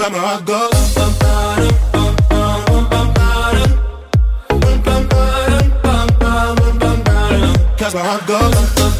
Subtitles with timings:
[0.00, 0.96] where my heart goes.
[7.78, 8.99] Where my heart goes.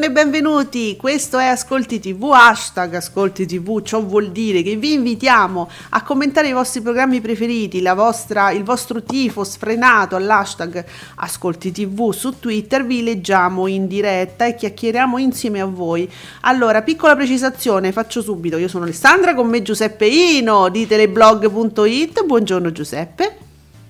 [0.00, 4.94] Buongiorno e benvenuti, questo è Ascolti TV, hashtag Ascolti TV, ciò vuol dire che vi
[4.94, 12.12] invitiamo a commentare i vostri programmi preferiti, vostra, il vostro tifo sfrenato all'hashtag Ascolti TV
[12.12, 16.10] su Twitter, vi leggiamo in diretta e chiacchieriamo insieme a voi.
[16.42, 22.72] Allora, piccola precisazione, faccio subito, io sono Alessandra, con me Giuseppe Ino di teleblog.it, buongiorno
[22.72, 23.39] Giuseppe.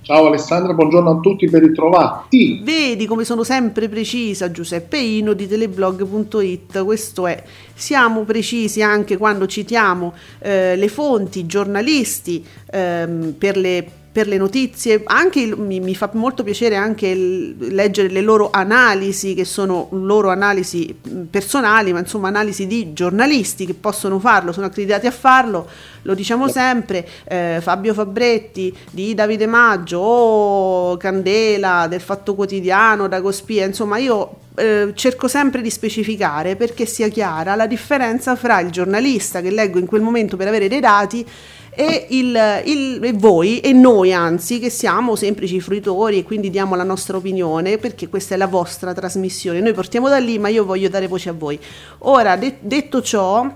[0.03, 2.59] Ciao Alessandra, buongiorno a tutti, ben ritrovati.
[2.63, 7.43] Vedi come sono sempre precisa Giuseppe Ino di teleblog.it, questo è,
[7.75, 14.35] siamo precisi anche quando citiamo eh, le fonti, i giornalisti ehm, per le per le
[14.35, 19.87] notizie, anche mi, mi fa molto piacere anche il- leggere le loro analisi, che sono
[19.91, 20.93] loro analisi
[21.29, 25.65] personali, ma insomma analisi di giornalisti che possono farlo, sono accreditati a farlo,
[26.03, 33.21] lo diciamo sempre, eh, Fabio Fabretti di Davide Maggio o Candela del Fatto Quotidiano, da
[33.21, 38.69] Cospia, insomma io eh, cerco sempre di specificare perché sia chiara la differenza fra il
[38.69, 41.25] giornalista che leggo in quel momento per avere dei dati
[41.73, 46.75] e, il, il- e voi e noi anzi che siamo semplici fruitori e quindi diamo
[46.75, 49.61] la nostra opinione perché questa è la vostra trasmissione.
[49.61, 51.57] Noi partiamo da lì ma io voglio dare voce a voi.
[51.99, 53.49] Ora de- detto ciò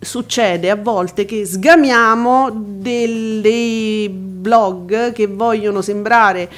[0.00, 6.48] succede a volte che sgamiamo del- dei blog che vogliono sembrare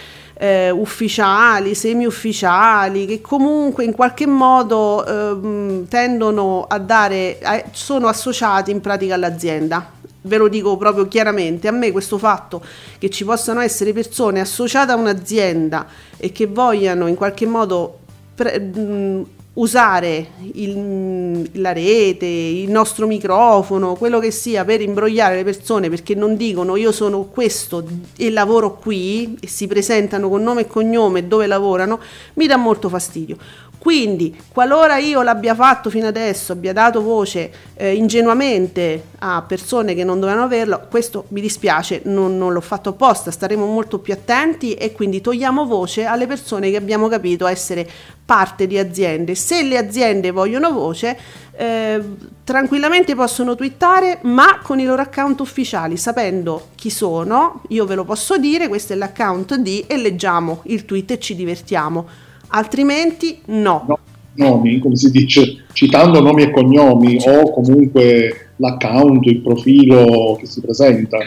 [0.42, 8.70] eh, ufficiali, semi-ufficiali, che comunque in qualche modo ehm, tendono a dare, a- sono associati
[8.70, 9.90] in pratica all'azienda.
[10.22, 12.62] Ve lo dico proprio chiaramente, a me questo fatto
[12.98, 15.86] che ci possano essere persone associate a un'azienda
[16.16, 17.98] e che vogliano in qualche modo
[18.34, 25.44] pre- mh, usare il- la rete, il nostro microfono, quello che sia per imbrogliare le
[25.44, 27.84] persone perché non dicono io sono questo
[28.16, 31.98] e lavoro qui e si presentano con nome e cognome dove lavorano,
[32.34, 33.36] mi dà molto fastidio.
[33.80, 40.04] Quindi, qualora io l'abbia fatto fino adesso, abbia dato voce eh, ingenuamente a persone che
[40.04, 44.74] non dovevano averlo, questo mi dispiace, non, non l'ho fatto apposta, staremo molto più attenti
[44.74, 47.88] e quindi togliamo voce alle persone che abbiamo capito essere
[48.22, 49.34] parte di aziende.
[49.34, 51.18] Se le aziende vogliono voce,
[51.56, 52.02] eh,
[52.44, 58.04] tranquillamente possono twittare, ma con i loro account ufficiali, sapendo chi sono, io ve lo
[58.04, 62.28] posso dire, questo è l'account di e leggiamo il tweet e ci divertiamo.
[62.50, 63.84] Altrimenti no.
[63.86, 63.98] No,
[64.34, 70.60] nomi, come si dice, citando nomi e cognomi o comunque l'account, il profilo che si
[70.60, 71.18] presenta.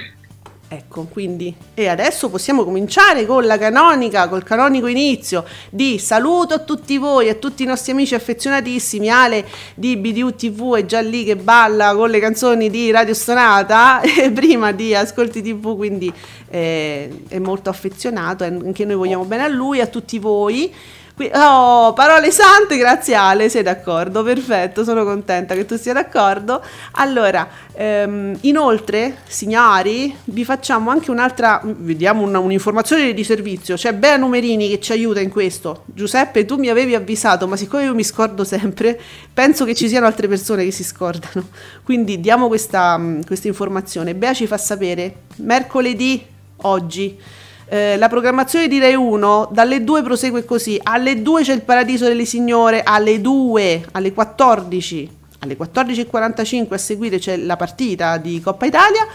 [0.75, 6.59] Ecco, quindi e adesso possiamo cominciare con la canonica, col canonico inizio di saluto a
[6.59, 9.07] tutti voi, a tutti i nostri amici affezionatissimi.
[9.07, 9.45] Ale
[9.75, 14.31] di BDU TV è già lì che balla con le canzoni di Radio Stonata e
[14.31, 16.11] prima di Ascolti TV, quindi
[16.49, 20.73] eh, è molto affezionato, e anche noi vogliamo bene a lui, a tutti voi.
[21.15, 26.59] Qui- oh, parole sante, grazie Ale, sei d'accordo, perfetto, sono contenta che tu sia d'accordo.
[26.93, 34.17] Allora, ehm, inoltre, signori, vi facciamo anche un'altra, vediamo una- un'informazione di servizio, c'è Bea
[34.17, 35.83] Numerini che ci aiuta in questo.
[35.85, 38.99] Giuseppe, tu mi avevi avvisato, ma siccome io mi scordo sempre,
[39.31, 41.47] penso che ci siano altre persone che si scordano.
[41.83, 44.15] Quindi diamo questa, questa informazione.
[44.15, 46.25] Bea ci fa sapere, mercoledì,
[46.63, 47.19] oggi,
[47.65, 52.05] eh, la programmazione di Rai 1 dalle 2 prosegue così alle 2 c'è il Paradiso
[52.05, 58.65] delle Signore alle 2 alle 14 alle 14.45 a seguire c'è la partita di Coppa
[58.65, 59.05] Italia,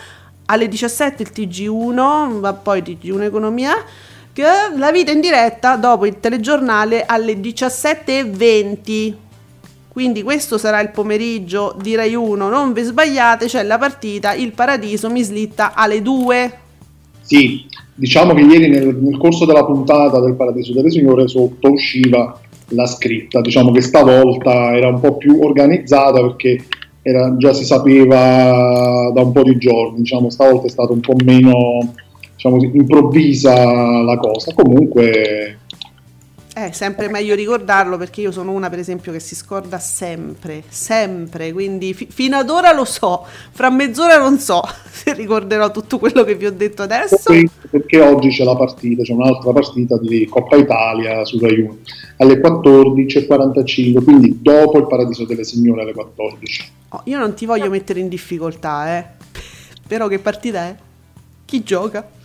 [0.46, 3.74] alle 17 il TG1, ma poi TG1 Economia,
[4.32, 4.44] che
[4.76, 9.14] la vita in diretta dopo il telegiornale alle 17.20.
[9.88, 14.52] Quindi questo sarà il pomeriggio di Rai 1, non vi sbagliate, c'è la partita, il
[14.52, 16.58] Paradiso mi slitta alle 2.
[17.22, 17.66] Sì,
[17.98, 22.86] diciamo che ieri nel, nel corso della puntata del Paradiso delle Signore sotto usciva la
[22.86, 26.64] scritta, diciamo che stavolta era un po' più organizzata perché
[27.02, 31.16] era- già si sapeva da un po' di giorni, diciamo stavolta è stata un po'
[31.24, 31.92] meno
[32.34, 35.57] diciamo improvvisa la cosa, comunque
[36.66, 41.52] È sempre meglio ricordarlo perché io sono una per esempio che si scorda sempre, sempre,
[41.52, 46.24] quindi fi- fino ad ora lo so, fra mezz'ora non so se ricorderò tutto quello
[46.24, 47.32] che vi ho detto adesso.
[47.70, 51.76] Perché oggi c'è la partita, c'è un'altra partita di Coppa Italia su Rai 1
[52.16, 56.70] alle 14.45, quindi dopo il Paradiso delle Signore alle 14.
[56.88, 59.04] Oh, io non ti voglio mettere in difficoltà, eh.
[59.86, 60.76] Però che partita è?
[61.44, 62.16] Chi gioca?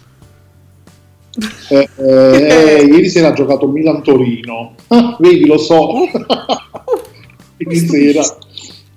[1.70, 6.04] Eh, eh, ieri sera ha giocato Milan-Torino, Ah, vedi lo so,
[7.58, 8.22] ieri sera.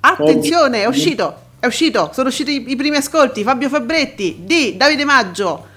[0.01, 3.43] Attenzione, è uscito, è uscito, sono usciti i, i primi ascolti.
[3.43, 5.75] Fabio Fabretti di Davide Maggio.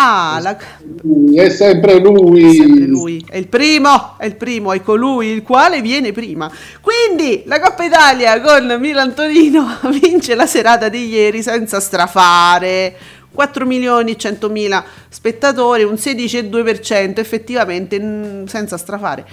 [0.00, 2.54] Ah, la- È sempre lui.
[2.54, 6.48] sempre lui, è il primo, è il primo, è colui il quale viene prima.
[6.80, 9.66] Quindi la Coppa Italia con Milan Torino
[10.00, 12.94] vince la serata di ieri senza strafare.
[13.32, 19.26] 4 milioni e 100 mila spettatori, un 16,2% effettivamente senza strafare.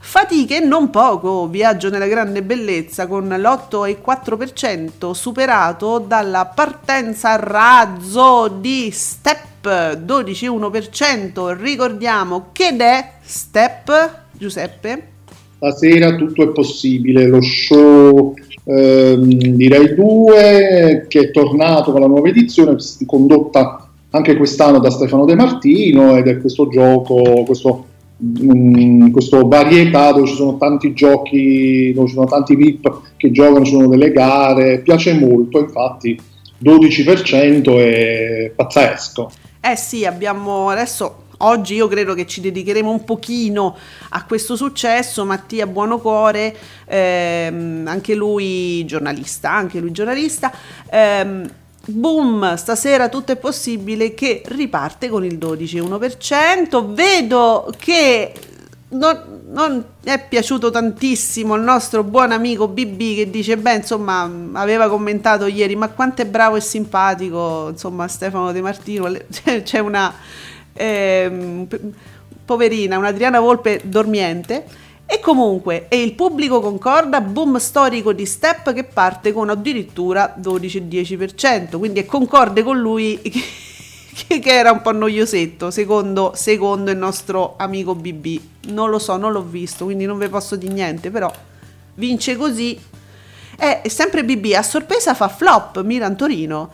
[0.00, 8.90] Fatiche non poco, viaggio nella grande bellezza con l'8,4% superato dalla partenza a razzo di
[8.92, 11.60] Step 12,1%.
[11.60, 15.08] Ricordiamo che è Step, Giuseppe?
[15.56, 18.34] Stasera tutto è possibile, lo show
[18.68, 22.76] ehm, di Rai 2 che è tornato con la nuova edizione,
[23.06, 27.86] condotta anche quest'anno da Stefano De Martino ed è questo gioco, questo,
[28.22, 33.64] mm, questo varietà dove ci sono tanti giochi, dove ci sono tanti VIP che giocano,
[33.64, 36.18] ci sono delle gare, piace molto, infatti
[36.62, 39.30] 12% è pazzesco.
[39.60, 43.76] Eh sì, abbiamo adesso oggi io credo che ci dedicheremo un pochino
[44.10, 45.24] a questo successo.
[45.24, 46.56] Mattia Buonocore,
[46.86, 50.52] ehm, anche lui giornalista, anche lui giornalista.
[50.90, 51.50] ehm,
[51.88, 56.92] boom, stasera tutto è possibile che riparte con il 12,1%.
[56.92, 58.32] Vedo che
[58.90, 64.88] non, non è piaciuto tantissimo il nostro buon amico BB che dice beh insomma aveva
[64.88, 69.12] commentato ieri ma quanto è bravo e simpatico insomma Stefano De Martino
[69.62, 70.14] c'è una
[70.78, 71.80] p-
[72.44, 74.86] poverina una Adriana Volpe dormiente.
[75.10, 81.78] E comunque e il pubblico concorda boom storico di Step che parte con addirittura 12-10%
[81.78, 87.54] quindi è concorde con lui che, che era un po' noiosetto secondo, secondo il nostro
[87.56, 91.32] amico BB non lo so, non l'ho visto quindi non vi posso dire niente però
[91.98, 92.78] vince così.
[93.60, 96.70] E sempre BB a sorpresa fa flop Milan Torino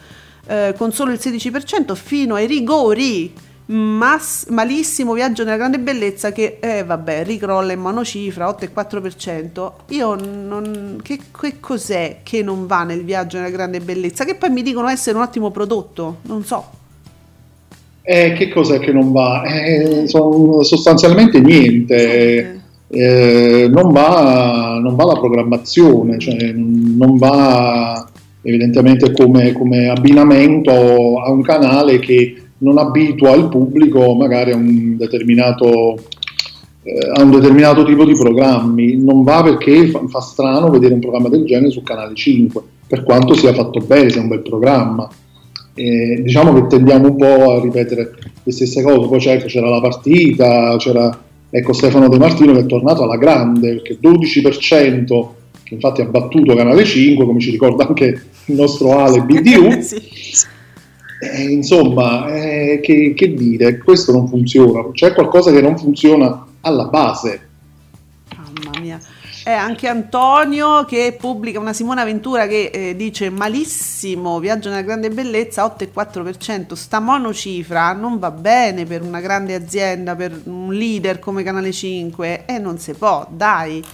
[0.46, 3.32] eh, con solo il 16% fino ai rigori
[3.66, 11.00] Mas- malissimo viaggio nella grande bellezza che eh, vabbè ricrolla in monocifra 8,4% io non
[11.02, 14.88] che, che cos'è che non va nel viaggio nella grande bellezza che poi mi dicono
[14.88, 16.82] essere un ottimo prodotto non so
[18.06, 19.42] Eh, che cos'è che non va?
[19.44, 22.60] Eh, sostanzialmente niente.
[22.88, 28.06] Eh, non, va, non va la programmazione, cioè non va
[28.42, 34.96] evidentemente come, come abbinamento a un canale che non abitua il pubblico magari a un
[34.96, 35.96] determinato,
[36.82, 38.96] eh, a un determinato tipo di programmi.
[38.96, 43.04] Non va perché fa, fa strano vedere un programma del genere su Canale 5, per
[43.04, 45.08] quanto sia fatto bene, sia un bel programma.
[45.74, 49.80] Eh, diciamo che tendiamo un po' a ripetere le stesse cose, poi certo c'era la
[49.80, 51.18] partita, c'era
[51.50, 55.26] ecco Stefano De Martino che è tornato alla grande, perché 12%
[55.64, 60.53] che infatti ha battuto Canale 5, come ci ricorda anche il nostro Ale BDU, Sì.
[61.32, 66.86] Eh, insomma, eh, che, che dire, questo non funziona, c'è qualcosa che non funziona alla
[66.86, 67.48] base.
[68.36, 69.00] Mamma mia.
[69.44, 75.10] È anche Antonio che pubblica una Simona Ventura che eh, dice malissimo, viaggio nella grande
[75.10, 81.42] bellezza, 8,4%, sta monocifra non va bene per una grande azienda, per un leader come
[81.42, 83.84] Canale 5 e non si può, dai.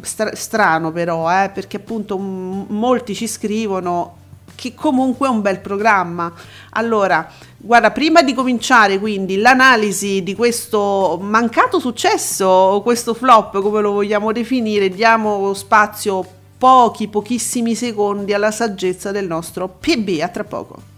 [0.00, 4.14] Stra- strano però, eh, perché appunto m- molti ci scrivono
[4.56, 6.32] che comunque è un bel programma.
[6.70, 13.80] Allora, guarda, prima di cominciare quindi l'analisi di questo mancato successo o questo flop, come
[13.80, 16.26] lo vogliamo definire, diamo spazio
[16.58, 20.20] pochi, pochissimi secondi alla saggezza del nostro PB.
[20.20, 20.94] A tra poco.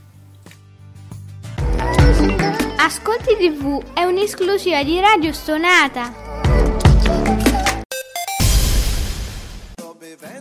[2.77, 6.78] Ascolti TV è un'esclusiva di Radio Stonata.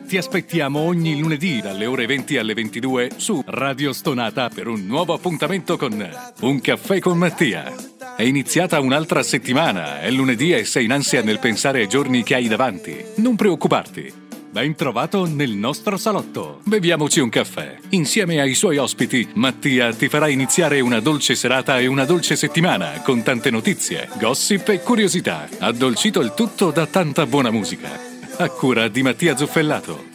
[0.07, 5.13] Ti aspettiamo ogni lunedì dalle ore 20 alle 22 su Radio Stonata per un nuovo
[5.13, 7.71] appuntamento con Un caffè con Mattia.
[8.15, 12.33] È iniziata un'altra settimana, è lunedì e sei in ansia nel pensare ai giorni che
[12.33, 13.05] hai davanti.
[13.17, 14.11] Non preoccuparti.
[14.49, 16.61] Ben trovato nel nostro salotto.
[16.63, 17.77] Beviamoci un caffè.
[17.89, 23.01] Insieme ai suoi ospiti, Mattia ti farà iniziare una dolce serata e una dolce settimana
[23.03, 25.47] con tante notizie, gossip e curiosità.
[25.59, 28.16] Addolcito il tutto da tanta buona musica.
[28.39, 30.05] A cura di Mattia Zuffellato.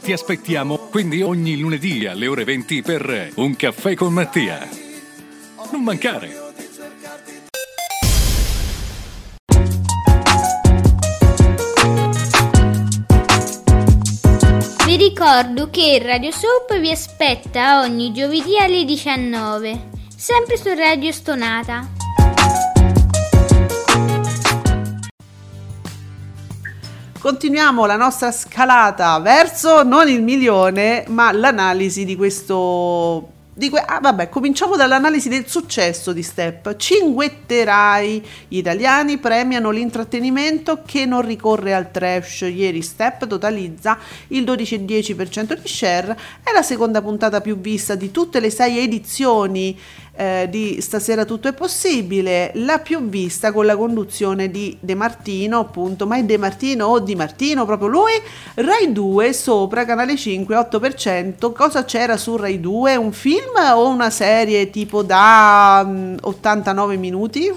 [0.00, 4.66] Ti aspettiamo quindi ogni lunedì alle ore 20 per Un caffè con Mattia.
[5.70, 6.46] Non mancare!
[14.86, 21.97] Vi ricordo che Radio Soap vi aspetta ogni giovedì alle 19, sempre su Radio Stonata.
[27.28, 33.32] Continuiamo la nostra scalata verso non il milione, ma l'analisi di questo.
[33.84, 36.76] Ah, vabbè, cominciamo dall'analisi del successo di Step.
[36.76, 38.26] Cinguetterai.
[38.48, 42.50] Gli italiani premiano l'intrattenimento che non ricorre al trash.
[42.50, 46.16] Ieri Step totalizza il 12,10% di share.
[46.42, 49.78] È la seconda puntata più vista di tutte le sei edizioni
[50.18, 55.60] eh, di Stasera tutto è possibile, la più vista con la conduzione di De Martino,
[55.60, 58.10] appunto, ma è De Martino o Di Martino, proprio lui,
[58.54, 62.96] Rai 2 sopra, Canale 5, 8%, cosa c'era su Rai 2?
[62.96, 67.52] Un film o una serie tipo da mm, 89 minuti?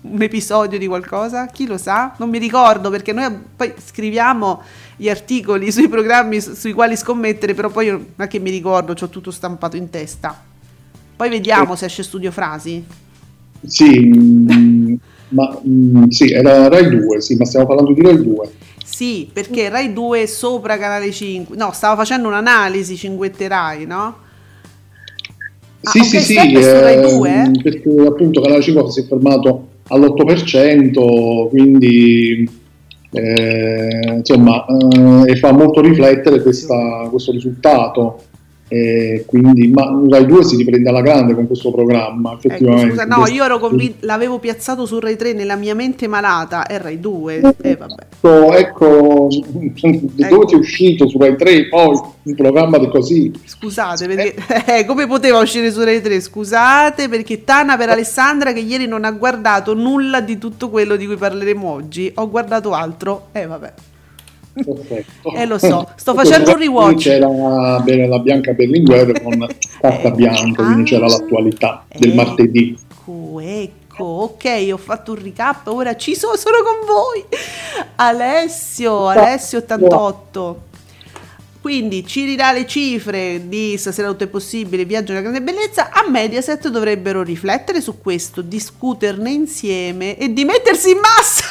[0.00, 1.46] un episodio di qualcosa?
[1.46, 2.12] Chi lo sa?
[2.18, 4.62] Non mi ricordo perché noi poi scriviamo
[4.96, 8.92] gli articoli sui programmi su- sui quali scommettere, però poi non è che mi ricordo,
[8.92, 10.52] ho tutto stampato in testa.
[11.16, 12.84] Poi vediamo se esce studio frasi.
[13.66, 14.94] Sì, mm,
[15.28, 18.50] ma mm, sì, era Rai 2, sì, ma stiamo parlando di Rai 2.
[18.84, 21.56] Sì, perché Rai 2 sopra Canale 5.
[21.56, 24.16] No, stava facendo un'analisi Cinguetterai, no?
[25.82, 27.50] Ah, Sì, ok, sì, sì, Rai eh, 2?
[27.62, 32.48] perché appunto Canale 5 si è fermato all'8%, quindi
[33.10, 38.22] eh, insomma, eh, e fa molto riflettere questa- questo risultato.
[38.68, 42.90] Eh, quindi, ma Rai 2 si riprende alla grande con questo programma, Ecco, effettivamente.
[42.90, 46.78] scusa, no, io ero convinta, l'avevo piazzato su Rai 3 nella mia mente malata, è
[46.78, 47.54] Rai 2.
[47.60, 48.06] E vabbè.
[48.20, 49.28] Ecco, ecco,
[49.76, 53.30] ti è uscito su Rai 3 poi un programma di così?
[53.44, 54.34] Scusate, perché
[54.78, 56.20] eh, come poteva uscire su Rai 3?
[56.20, 61.06] Scusate, perché Tana per Alessandra che ieri non ha guardato nulla di tutto quello di
[61.06, 62.10] cui parleremo oggi.
[62.14, 63.26] Ho guardato altro.
[63.32, 63.72] E vabbè.
[64.54, 65.32] Perfetto.
[65.34, 67.02] Eh, lo so, sto facendo un rewatch.
[67.02, 69.46] C'era la Bianca Berlinguer con
[69.80, 72.14] Carta Bianca, quindi c'era l'attualità del Eh.
[72.14, 72.76] martedì.
[73.06, 77.24] Ecco, ecco, ok, ho fatto un recap, ora ci sono, sono con voi.
[77.96, 80.62] Alessio, Alessio 88.
[81.60, 85.88] Quindi ci ridà le cifre di Stasera tutto è possibile, Viaggio nella grande bellezza.
[85.92, 91.44] A Mediaset dovrebbero riflettere su questo, discuterne insieme e di mettersi in massa.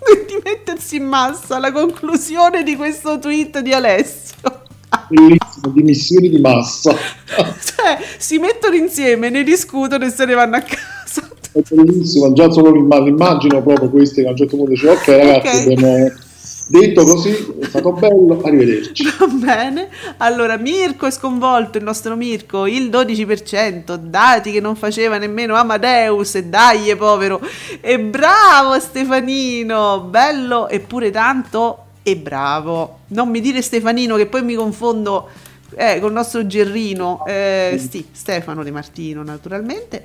[0.26, 4.38] Di mettersi in massa la conclusione di questo tweet di Alessio.
[5.08, 6.94] Bellissimo, dimissioni di massa.
[7.26, 11.28] Cioè, si mettono insieme, ne discutono e se ne vanno a casa.
[11.52, 15.06] È bellissimo, già solo l'imma- l'immagino proprio questi che a un certo punto dice ok
[15.08, 15.72] ragazzi Ok.
[15.72, 16.12] abbiamo
[16.70, 19.04] detto così, è stato bello, arrivederci.
[19.18, 19.88] Va bene.
[20.18, 26.36] Allora, Mirko è sconvolto, il nostro Mirko, il 12%, dati che non faceva nemmeno Amadeus,
[26.36, 27.40] e dai, povero.
[27.80, 33.00] E bravo Stefanino, bello eppure tanto e bravo.
[33.08, 35.28] Non mi dire Stefanino che poi mi confondo
[35.74, 40.04] eh, con il nostro Gerrino, eh, sì, Stefano De Martino naturalmente.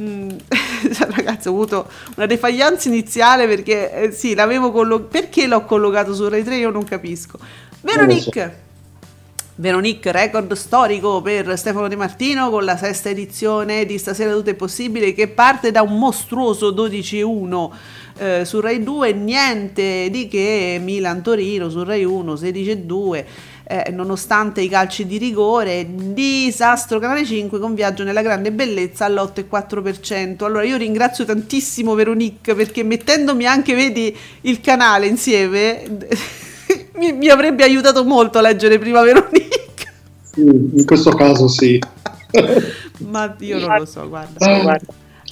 [0.00, 0.30] Mm,
[1.14, 6.28] ragazzi, ho avuto una defaglianza iniziale perché eh, sì, l'avevo collo- perché l'ho collocato su
[6.28, 7.38] Rai 3 io non capisco.
[7.80, 8.60] Veronique.
[9.54, 14.54] Veronique, record storico per Stefano De Martino con la sesta edizione di Stasera Tutto è
[14.54, 17.70] Possibile che parte da un mostruoso 12-1
[18.16, 23.24] eh, su Rai 2, niente di che Milan-Torino su Rai 1, 16-2.
[23.72, 30.44] Eh, nonostante i calci di rigore, disastro Canale 5 con Viaggio nella grande bellezza all'8,4%.
[30.44, 35.84] Allora io ringrazio tantissimo Veronique perché mettendomi anche, vedi, il canale insieme
[36.96, 39.90] mi, mi avrebbe aiutato molto a leggere prima Veronique.
[40.20, 41.78] Sì, in questo caso sì.
[43.08, 44.46] Ma io non lo so, guarda.
[44.46, 44.78] Ah,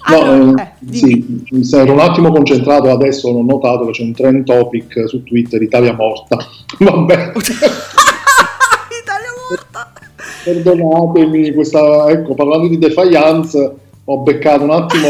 [0.05, 4.15] Allora, No, eh, eh, sì, ero un attimo concentrato adesso ho notato che c'è un
[4.15, 6.39] trend topic su Twitter, Italia morta.
[6.79, 8.10] Vabbè, Italia morta.
[10.45, 15.07] Perdonatemi, questa, ecco, parlando di defiance ho beccato un attimo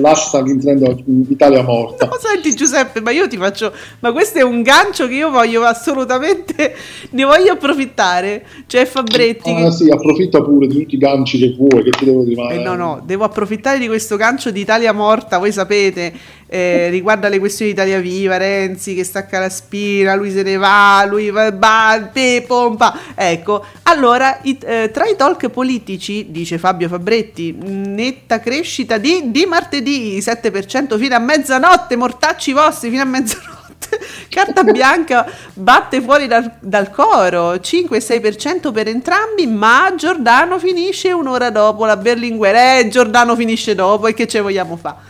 [0.00, 2.06] l'hashtag in trend Italia morta.
[2.06, 5.64] No, senti Giuseppe, ma io ti faccio, ma questo è un gancio che io voglio
[5.64, 6.74] assolutamente,
[7.10, 8.46] ne voglio approfittare.
[8.66, 9.62] C'è Fabretti che...
[9.64, 12.58] Ah sì, approfitta pure di tutti i ganci che vuoi, che ti devo ma- Eh,
[12.58, 16.10] no, no, devo approfittare di questo gancio di Italia morta, voi sapete,
[16.48, 20.56] eh, riguarda le questioni di Italia Viva, Renzi che stacca la spina, lui se ne
[20.56, 22.96] va, lui va, va pe, pompa.
[23.14, 29.44] Ecco, allora, i- eh, tra i talk politici, dice Fabio Fabretti, netta crescita di, di
[29.44, 33.56] martedì, 7% fino a mezzanotte, mortacci vostri fino a mezzanotte.
[34.28, 41.84] Carta bianca batte fuori dal, dal coro 5-6% per entrambi, ma Giordano finisce un'ora dopo
[41.86, 42.54] la Berlinguer.
[42.54, 45.07] Eh, Giordano finisce dopo e che ce vogliamo fare?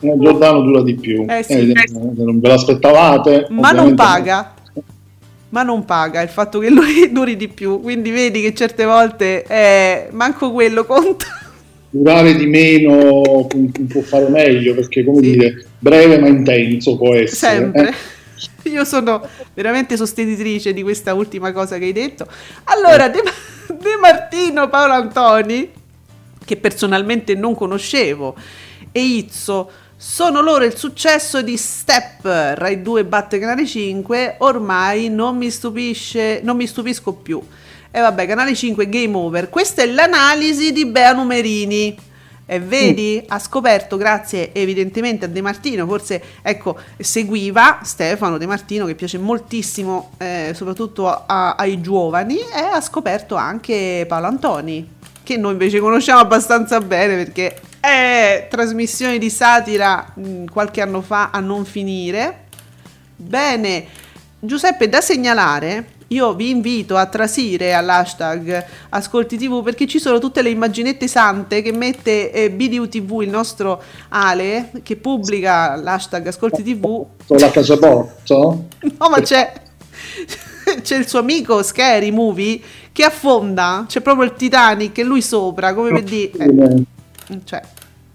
[0.00, 1.24] Eh, Giordano dura di più.
[1.28, 1.72] Eh, sì.
[1.72, 3.46] Eh, non ve l'aspettavate?
[3.50, 4.54] Ma non paga.
[5.50, 7.80] Ma non paga il fatto che lui duri di più.
[7.80, 11.26] Quindi vedi che certe volte eh, manco quello conta.
[11.90, 15.30] Durare di meno pu- può fare meglio perché, come Sì.
[15.32, 17.56] dire, breve ma intenso può essere.
[17.56, 17.88] Sempre.
[17.88, 17.94] eh.
[18.68, 22.26] Io sono veramente sostenitrice di questa ultima cosa che hai detto.
[22.64, 23.20] Allora, De,
[23.68, 25.70] De Martino, Paolo Antoni,
[26.44, 28.36] che personalmente non conoscevo,
[28.92, 35.36] e Izzo, sono loro il successo di Step, Rai 2 batte Canale 5, ormai non
[35.36, 37.42] mi stupisce, non mi stupisco più.
[37.90, 39.48] E vabbè, Canale 5 Game Over.
[39.48, 41.98] Questa è l'analisi di Bea Numerini.
[42.46, 48.86] E vedi, ha scoperto, grazie evidentemente a De Martino, forse ecco, seguiva Stefano De Martino
[48.86, 54.88] che piace moltissimo, eh, soprattutto a- ai giovani, e ha scoperto anche Paolo Antoni,
[55.28, 61.28] che noi invece conosciamo abbastanza bene perché è trasmissione di satira mh, qualche anno fa
[61.30, 62.46] a non finire.
[63.14, 63.84] Bene,
[64.38, 70.40] Giuseppe, da segnalare, io vi invito a trasire all'hashtag Ascolti TV perché ci sono tutte
[70.40, 76.62] le immaginette sante che mette eh, BDU TV, il nostro Ale, che pubblica l'hashtag Ascolti
[76.62, 77.04] TV.
[77.26, 78.64] La casa Botto?
[78.98, 79.52] No, ma c'è,
[80.80, 82.58] c'è il suo amico Scary Movie
[82.98, 86.32] che affonda, c'è proprio il Titanic e lui sopra, come per dire...
[86.36, 86.84] eh,
[87.44, 87.62] cioè,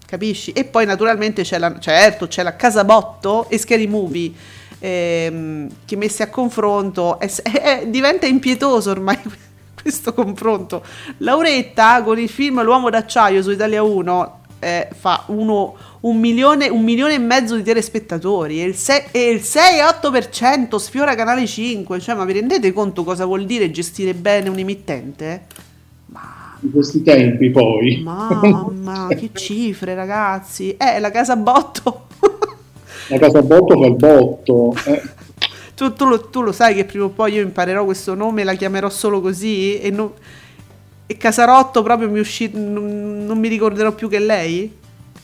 [0.04, 0.52] capisci?
[0.52, 4.30] E poi naturalmente c'è la, certo, c'è la Casabotto e Scary Movie
[4.78, 9.18] ehm, che messi a confronto è- è- diventa impietoso ormai
[9.80, 10.84] questo confronto.
[11.18, 16.82] Lauretta con il film L'uomo d'acciaio su Italia 1 eh, fa uno, un, milione, un
[16.82, 22.00] milione e mezzo di telespettatori e il, se- e il 6-8% sfiora Canale 5.
[22.00, 25.42] Cioè, ma vi rendete conto cosa vuol dire gestire bene un emittente?
[26.60, 28.00] In questi tempi poi.
[28.02, 30.76] Mamma, che cifre, ragazzi.
[30.76, 32.06] Eh, la casa botto.
[33.08, 34.74] La casa Botto fa il botto.
[34.86, 35.02] eh.
[35.74, 38.54] tu, tu lo, tu lo sai che prima o poi io imparerò questo nome, la
[38.54, 40.10] chiamerò solo così e, non-
[41.06, 44.72] e Casarotto proprio mi uscì, non, non mi ricorderò più che lei?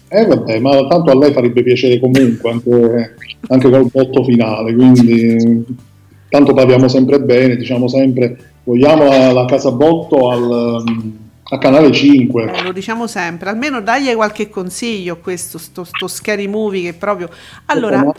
[0.09, 3.15] Eh vabbè, ma tanto a lei farebbe piacere comunque, anche,
[3.49, 5.65] anche col botto finale, quindi
[6.29, 10.83] tanto parliamo sempre bene, diciamo sempre, vogliamo la, casa Botto al,
[11.53, 12.53] a Canale 5.
[12.53, 16.95] Eh, lo diciamo sempre, almeno dagli qualche consiglio a questo, sto, sto scary movie che
[16.95, 17.29] proprio...
[17.67, 18.13] Allora.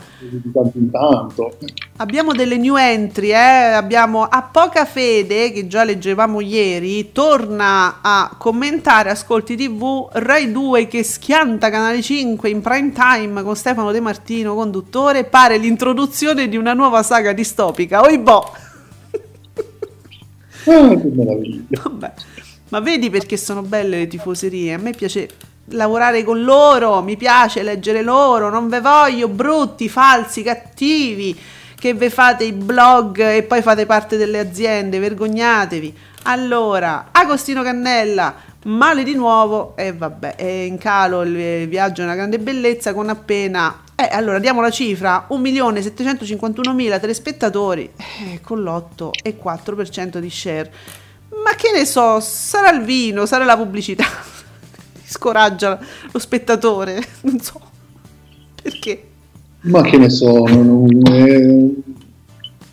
[1.96, 3.72] Abbiamo delle new entry, eh?
[3.72, 10.86] abbiamo a poca fede, che già leggevamo ieri, torna a commentare Ascolti TV Rai 2
[10.86, 16.58] che schianta Canale 5 in prime time con Stefano De Martino, conduttore, pare l'introduzione di
[16.58, 18.02] una nuova saga distopica.
[18.02, 18.52] Oibò!
[20.64, 21.80] Ah, che meraviglia.
[21.82, 22.12] Vabbè.
[22.72, 24.72] Ma vedi perché sono belle le tifoserie?
[24.72, 25.28] A me piace
[25.66, 31.38] lavorare con loro, mi piace leggere loro, non ve voglio brutti, falsi, cattivi,
[31.78, 35.94] che ve fate i blog e poi fate parte delle aziende, vergognatevi.
[36.22, 42.14] Allora, Agostino Cannella, male di nuovo e vabbè, è in calo il viaggio è una
[42.14, 43.80] grande bellezza con appena...
[43.94, 50.72] Eh, allora diamo la cifra, 1.751.000 telespettatori eh, con l'8 e 4% di share.
[51.44, 54.04] Ma che ne so, sarà il vino, sarà la pubblicità.
[55.04, 55.78] Scoraggia
[56.10, 57.60] lo spettatore, non so
[58.62, 59.04] perché.
[59.62, 61.70] Ma che ne so, non- eh,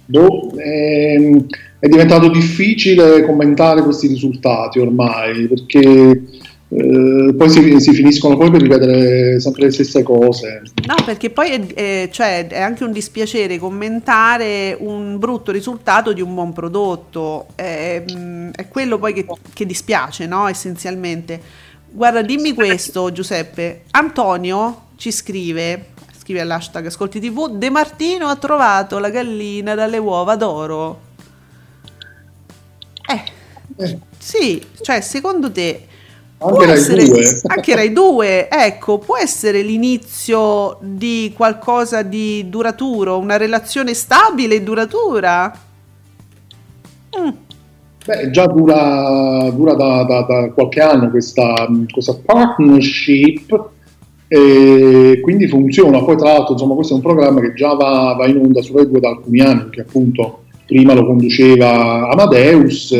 [0.06, 1.45] boh, ehm,
[1.80, 6.24] è diventato difficile commentare questi risultati ormai, perché
[6.72, 10.62] eh, poi si, si finiscono poi per ripetere sempre le stesse cose.
[10.86, 16.22] No, perché poi è, è- cioè, è anche un dispiacere commentare un brutto risultato di
[16.22, 17.48] un buon prodotto.
[17.56, 20.48] È, mm, è quello poi che, che dispiace, no?
[20.48, 21.42] Essenzialmente.
[21.92, 23.84] Guarda, dimmi questo, Giuseppe.
[23.92, 25.88] Antonio ci scrive,
[26.22, 31.00] scrive all'hashtag Ascolti TV, De Martino ha trovato la gallina dalle uova d'oro.
[33.08, 33.24] Eh,
[33.84, 33.98] Eh.
[34.18, 35.88] sì, cioè secondo te
[36.41, 37.41] Anche Rai essere, 2?
[37.47, 44.63] anche Rai 2, ecco, può essere l'inizio di qualcosa di duraturo, una relazione stabile e
[44.63, 45.54] duratura?
[47.19, 47.30] Mm.
[48.06, 53.69] Beh, già dura, dura da, da- da qualche anno questa, questa partnership
[54.30, 56.02] e quindi funziona.
[56.02, 58.75] Poi tra l'altro insomma, questo è un programma che già va, va in onda su
[58.78, 62.95] Rai 2 da alcuni anni, perché appunto prima lo conduceva Amadeus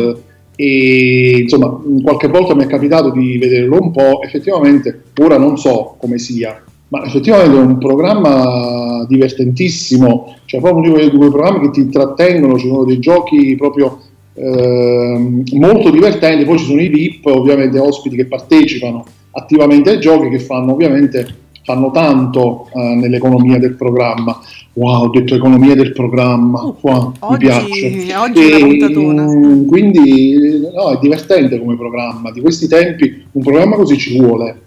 [0.62, 5.96] e insomma qualche volta mi è capitato di vederlo un po', effettivamente ora non so
[5.98, 11.80] come sia, ma effettivamente è un programma divertentissimo, cioè proprio di quei programmi che ti
[11.80, 14.02] intrattengono, ci sono dei giochi proprio
[14.34, 20.28] ehm, molto divertenti, poi ci sono i VIP, ovviamente ospiti che partecipano attivamente ai giochi
[20.28, 21.26] che fanno ovviamente
[21.70, 24.40] fanno tanto eh, nell'economia del programma.
[24.74, 28.16] Wow, ho detto economia del programma, wow, mi oggi- piace.
[28.16, 29.24] oggi puntatona.
[29.24, 34.62] mm, quindi no, è divertente come programma, di questi tempi un programma così ci vuole.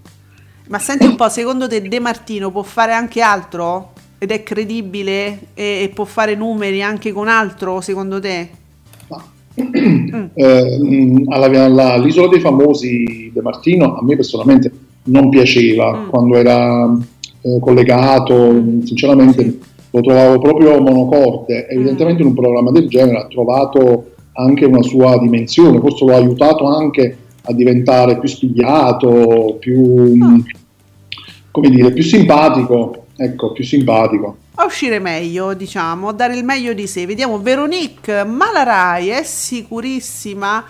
[0.68, 3.92] Ma senti un po', secondo te De Martino può fare anche altro?
[4.18, 8.48] Ed è credibile e, e può fare numeri anche con altro, secondo te?
[10.34, 14.70] Eh, mh, alla- alla- L'isola dei famosi De Martino a me personalmente
[15.04, 16.08] non piaceva Mm.
[16.08, 16.92] quando era
[17.42, 19.58] eh, collegato, sinceramente
[19.90, 21.68] lo trovavo proprio monocorde.
[21.68, 26.16] Evidentemente in un programma del genere ha trovato anche una sua dimensione, forse lo ha
[26.16, 30.44] aiutato anche a diventare più spigliato, più, mh,
[31.50, 32.96] come dire, più simpatico.
[33.16, 34.36] Ecco, più simpatico.
[34.54, 37.04] A uscire meglio, diciamo, a dare il meglio di sé.
[37.06, 40.64] Vediamo Veronique, ma la Rai è sicurissima.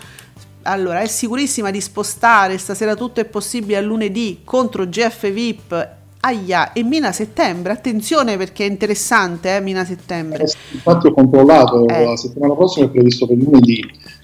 [0.62, 5.88] Allora, è sicurissima di spostare stasera tutto è possibile a lunedì contro GF VIP.
[6.24, 10.44] Aia, e Mina Settembre, attenzione perché è interessante, eh, Mina Settembre.
[10.70, 12.04] Infatti ho controllato, Eh.
[12.04, 13.80] la settimana prossima è previsto per lunedì.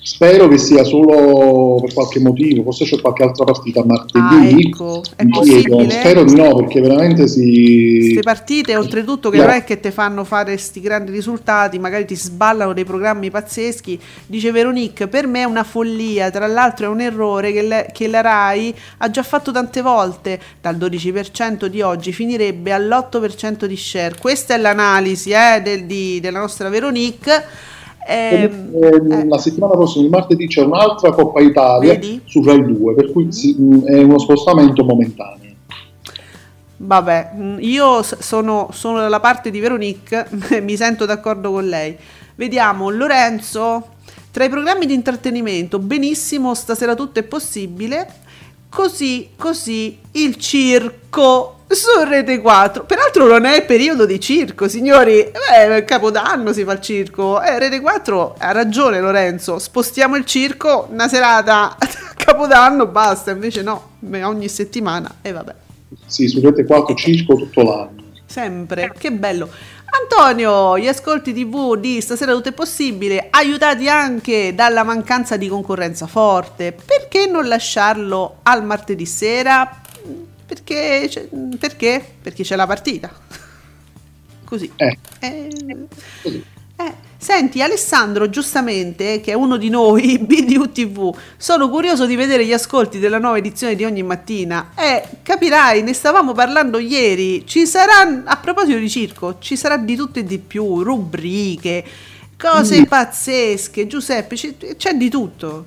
[0.08, 4.66] Spero che sia solo per qualche motivo, forse c'è qualche altra partita Ah, martedì.
[4.68, 5.90] ecco, è possibile?
[5.90, 7.98] spero di no, perché veramente si...
[8.00, 9.46] Queste partite, oltretutto, che Yeah.
[9.46, 14.00] non è che ti fanno fare questi grandi risultati, magari ti sballano dei programmi pazzeschi.
[14.26, 16.30] Dice Veronique: Per me è una follia.
[16.30, 20.40] Tra l'altro, è un errore che, le- che la Rai ha già fatto tante volte.
[20.60, 24.14] Dal 12% di oggi finirebbe all'8% di share.
[24.18, 27.44] Questa è l'analisi eh, del- di- della nostra Veronique.
[28.10, 32.22] Eh, eh, La settimana prossima, il martedì, c'è un'altra Coppa Italia Vedi?
[32.24, 35.52] su Rai 2, per cui si- mh, è uno spostamento momentaneo.
[36.78, 40.26] Vabbè, mm, io sono, sono dalla parte di Veronique,
[40.62, 41.94] mi sento d'accordo con lei.
[42.36, 43.88] Vediamo, Lorenzo,
[44.30, 48.08] tra i programmi di intrattenimento, benissimo, stasera tutto è possibile,
[48.70, 52.84] così, così, il circo su Rete 4.
[52.84, 57.80] Peraltro non è periodo di circo, signori, eh, Capodanno si fa il circo, eh, Rete
[57.80, 63.90] 4 ha ragione Lorenzo, spostiamo il circo, una serata a Capodanno, basta, invece no,
[64.22, 65.54] ogni settimana, e vabbè.
[66.06, 68.06] Sì, su Rete 4 circo tutto l'anno.
[68.26, 69.48] Sempre, che bello.
[69.90, 76.06] Antonio, gli ascolti TV di Stasera Tutto è Possibile, aiutati anche dalla mancanza di concorrenza
[76.06, 79.80] forte, perché non lasciarlo al martedì sera?
[80.48, 82.02] Perché, perché?
[82.22, 83.10] Perché c'è la partita.
[84.44, 84.70] Così.
[84.76, 85.48] Eh, Eh,
[86.22, 86.42] così.
[86.76, 92.46] eh, Senti, Alessandro, giustamente, che è uno di noi, BDU TV, sono curioso di vedere
[92.46, 94.70] gli ascolti della nuova edizione di ogni mattina.
[94.74, 97.44] E capirai, ne stavamo parlando ieri.
[97.46, 101.84] Ci sarà, a proposito di circo, ci sarà di tutto e di più, rubriche,
[102.38, 102.84] cose Mm.
[102.84, 103.86] pazzesche.
[103.86, 105.66] Giuseppe, c'è, c'è di tutto.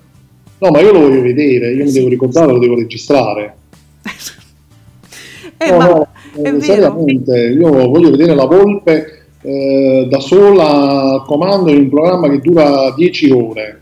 [0.57, 1.97] No, ma io lo voglio vedere, io mi Sì.
[1.97, 3.57] devo ricordare, lo devo registrare.
[5.63, 6.07] Eh, no, ma no,
[6.41, 6.61] è eh, vero.
[6.61, 12.39] seriamente, io voglio vedere la Volpe eh, da sola al comando in un programma che
[12.39, 13.79] dura 10 ore.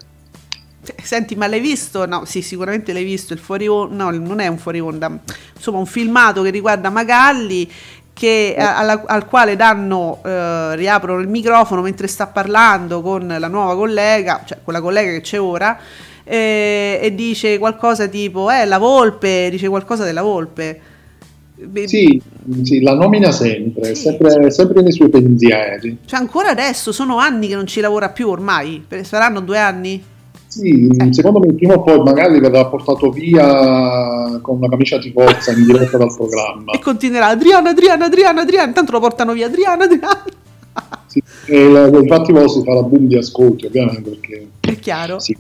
[1.01, 2.05] Senti, ma l'hai visto?
[2.05, 3.33] No, sì, sicuramente l'hai visto.
[3.33, 5.19] Il fuori onda, no, non è un fuori onda,
[5.55, 7.69] insomma, un filmato che riguarda Magalli.
[8.13, 13.47] Che, a- alla- al quale danno, eh, riaprono il microfono mentre sta parlando con la
[13.47, 15.79] nuova collega, cioè quella collega che c'è ora,
[16.25, 20.81] eh, e dice qualcosa tipo, eh, la volpe, dice qualcosa della volpe.
[21.61, 22.21] Beh, Sì,
[22.63, 24.03] sì, la nomina sempre, Sì.
[24.03, 25.97] sempre, sempre nei suoi pensieri.
[26.05, 30.01] Cioè, ancora adesso sono anni che non ci lavora più ormai, saranno due anni?
[30.47, 31.13] Sì, Eh.
[31.13, 35.65] secondo me prima o poi magari verrà portato via con una camicia di forza in
[35.65, 36.71] diretta dal programma.
[36.73, 40.23] E continuerà Adriana, Adriana, Adriana, Adriana, tanto lo portano via Adriana, Adriana.
[41.07, 45.19] Sì, e la- infatti poi si farà boom di ascolti ovviamente perché È chiaro.
[45.19, 45.35] sì.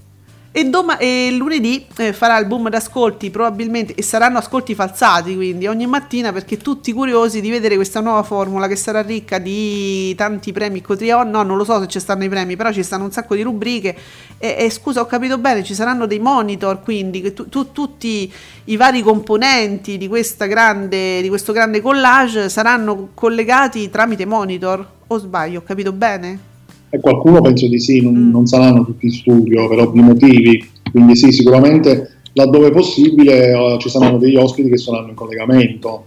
[0.51, 5.67] E, doma- e lunedì eh, farà il boom d'ascolti probabilmente e saranno ascolti falsati quindi
[5.67, 10.51] ogni mattina perché tutti curiosi di vedere questa nuova formula che sarà ricca di tanti
[10.51, 13.11] premi Cotrion no non lo so se ci stanno i premi però ci stanno un
[13.11, 13.95] sacco di rubriche.
[14.39, 18.31] E, e scusa ho capito bene ci saranno dei monitor quindi tu- tu- tutti
[18.65, 20.09] i vari componenti di,
[20.47, 24.97] grande, di questo grande collage saranno collegati tramite monitor.
[25.11, 26.48] O sbaglio ho capito bene?
[26.89, 28.31] E qualcuno penso di sì, non, Mm.
[28.31, 33.89] non saranno tutti in studio per ovvi motivi, quindi sì, sicuramente laddove possibile eh, ci
[33.89, 36.05] saranno degli ospiti che saranno in collegamento,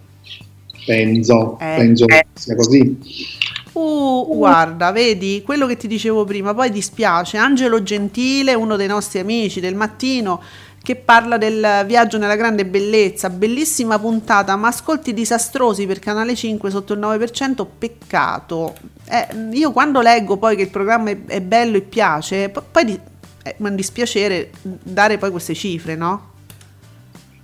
[0.85, 1.75] penso, Eh.
[1.77, 3.41] penso che sia così.
[3.73, 6.53] Uh, guarda, vedi quello che ti dicevo prima.
[6.53, 10.43] Poi dispiace Angelo Gentile, uno dei nostri amici del mattino,
[10.83, 13.31] che parla del viaggio nella grande bellezza.
[13.31, 17.67] Bellissima puntata, ma ascolti disastrosi per Canale 5 sotto il 9%.
[17.79, 18.75] Peccato.
[19.13, 22.85] Eh, io quando leggo poi che il programma è, è bello e piace, po- poi
[22.87, 23.01] di-
[23.43, 26.31] eh, mi è un dispiacere dare poi queste cifre, no?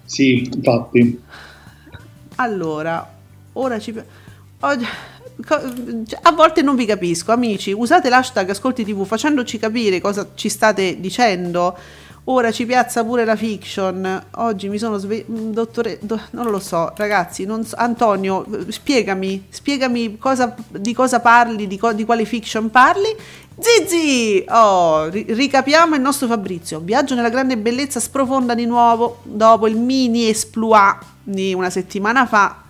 [0.07, 1.21] Sì, infatti.
[2.37, 3.07] Allora,
[3.53, 3.95] ora ci...
[4.61, 4.87] oggi-
[5.47, 7.73] cioè, A volte non vi capisco, amici.
[7.73, 11.77] Usate l'hashtag Ascolti TV facendoci capire cosa ci state dicendo.
[12.31, 14.23] Ora ci piazza pure la fiction.
[14.33, 17.47] Oggi mi sono sve- mm, dottore, do- non lo so, ragazzi.
[17.65, 23.17] so- Antonio, spiegami, spiegami cosa- di cosa parli, di, co- di quale fiction parli.
[23.59, 24.45] Zizi!
[24.47, 26.81] Oh, ri- ricapiamo il nostro Fabrizio.
[26.81, 32.65] Viaggio nella grande bellezza sprofonda di nuovo dopo il mini esploit di una settimana fa.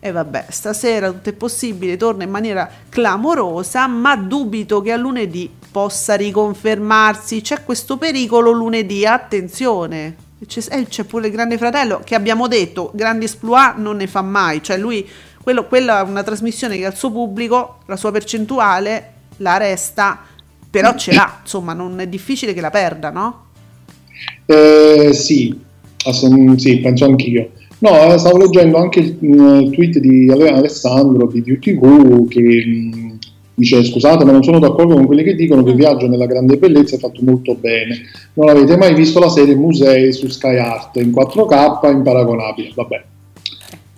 [0.00, 5.55] E vabbè, stasera tutto è possibile, torna in maniera clamorosa, ma dubito che a lunedì
[5.76, 7.42] possa riconfermarsi.
[7.42, 10.16] C'è questo pericolo lunedì, attenzione.
[10.46, 14.22] C'è, eh, c'è pure il Grande Fratello che abbiamo detto, grandi esploit non ne fa
[14.22, 15.06] mai, cioè lui,
[15.42, 20.20] quello, quella è una trasmissione che al suo pubblico, la sua percentuale la resta,
[20.70, 23.44] però ce l'ha, insomma non è difficile che la perda, no?
[24.46, 25.60] Eh, sì,
[26.06, 27.50] ass- sì, penso anch'io.
[27.80, 33.05] No, eh, stavo leggendo anche il mm, tweet di Ale- Alessandro di DutyV che mm,
[33.56, 36.58] dice scusate ma non sono d'accordo con quelli che dicono che il viaggio nella grande
[36.58, 37.96] bellezza è fatto molto bene.
[38.34, 42.70] Non avete mai visto la serie Musei su Sky Art in 4K imparagonabile.
[42.74, 43.02] Vabbè,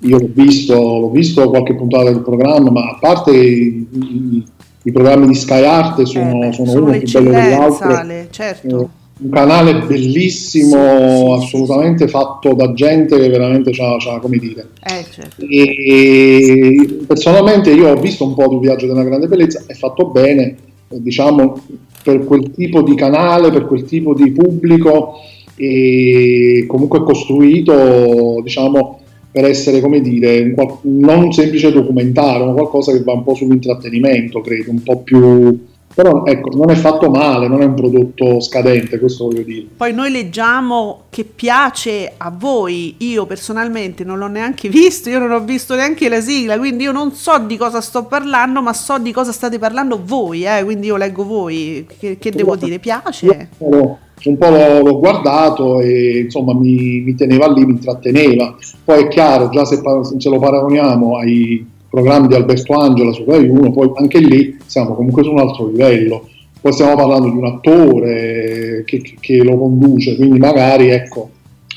[0.02, 4.44] io l'ho visto, l'ho visto qualche puntata del programma, ma a parte i, i-
[4.84, 7.94] i programmi di Sky Art sono, Eh beh, sono sono uno più bello dell'altro.
[7.94, 8.80] Ale, certo.
[8.82, 8.86] Eh,
[9.20, 14.68] un canale bellissimo, assolutamente fatto da gente che veramente ha, come dire.
[14.84, 15.44] Eh, certo.
[15.44, 20.56] E personalmente io ho visto un po' di Viaggio della Grande Bellezza, è fatto bene,
[20.88, 21.60] eh, diciamo,
[22.02, 25.14] per quel tipo di canale, per quel tipo di pubblico
[25.56, 29.00] e comunque costruito, diciamo,
[29.32, 33.34] per essere, come dire, un non un semplice documentario, ma qualcosa che va un po'
[33.34, 35.58] sull'intrattenimento, credo, un po' più...
[35.98, 39.66] Però ecco, non è fatto male, non è un prodotto scadente, questo voglio dire.
[39.76, 45.32] Poi noi leggiamo che piace a voi, io personalmente non l'ho neanche visto, io non
[45.32, 49.00] ho visto neanche la sigla, quindi io non so di cosa sto parlando, ma so
[49.00, 53.48] di cosa state parlando voi, eh, quindi io leggo voi, che, che devo dire, piace?
[53.58, 58.54] Un po' l'ho, l'ho guardato e insomma mi, mi teneva lì, mi intratteneva.
[58.84, 59.80] Poi è chiaro, già se,
[60.16, 64.94] se lo paragoniamo ai programmi di Alberto Angela su Rai 1, poi anche lì siamo
[64.94, 66.28] comunque su un altro livello.
[66.60, 71.30] Poi stiamo parlando di un attore che, che- che lo conduce, quindi magari ecco,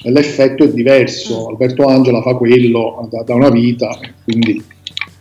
[0.03, 1.47] l'effetto è diverso.
[1.49, 3.89] Alberto Angela fa quello da, da una vita,
[4.23, 4.63] quindi,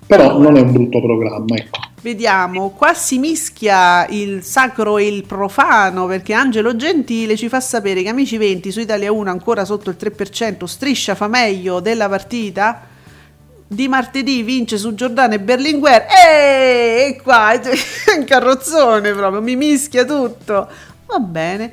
[0.06, 1.56] però non è un brutto programma.
[1.56, 1.78] Ecco.
[2.02, 8.02] Vediamo, qua si mischia il sacro e il profano perché Angelo Gentile ci fa sapere
[8.02, 12.86] che Amici 20 su Italia 1 ancora sotto il 3%, striscia fa meglio della partita.
[13.72, 16.04] Di martedì vince su Giordano e Berlinguer.
[16.26, 17.60] E, qua è
[18.18, 20.66] un carrozzone proprio, mi mischia tutto.
[21.06, 21.72] Va bene.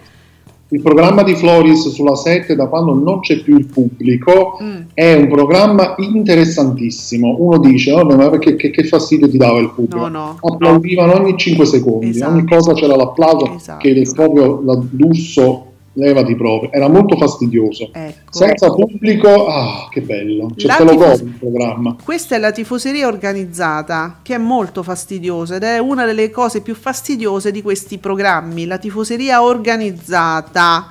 [0.70, 4.76] Il programma di Floris sulla 7, da quando non c'è più il pubblico, Mm.
[4.94, 7.36] è un programma interessantissimo.
[7.40, 10.08] Uno dice: "Vabbè, ma perché che, che fastidio ti dava il pubblico?
[10.08, 10.40] No, no.
[10.40, 12.32] Applaudivano ogni 5 secondi, Esatto.
[12.32, 13.80] ogni cosa c'era l'applauso Esatto.
[13.80, 15.67] che è proprio la d'urso
[15.98, 16.72] levati proprio.
[16.72, 17.90] Era molto fastidioso.
[17.92, 18.32] Ecco.
[18.32, 20.50] Senza pubblico, ah, che bello!
[20.56, 21.96] Cioè, La te lo tifo- godi il programma.
[22.04, 26.76] Questa è la tifoseria organizzata, che è molto fastidiosa ed è una delle cose più
[26.76, 30.88] fastidiose di questi programmi, la tifoseria organizzata.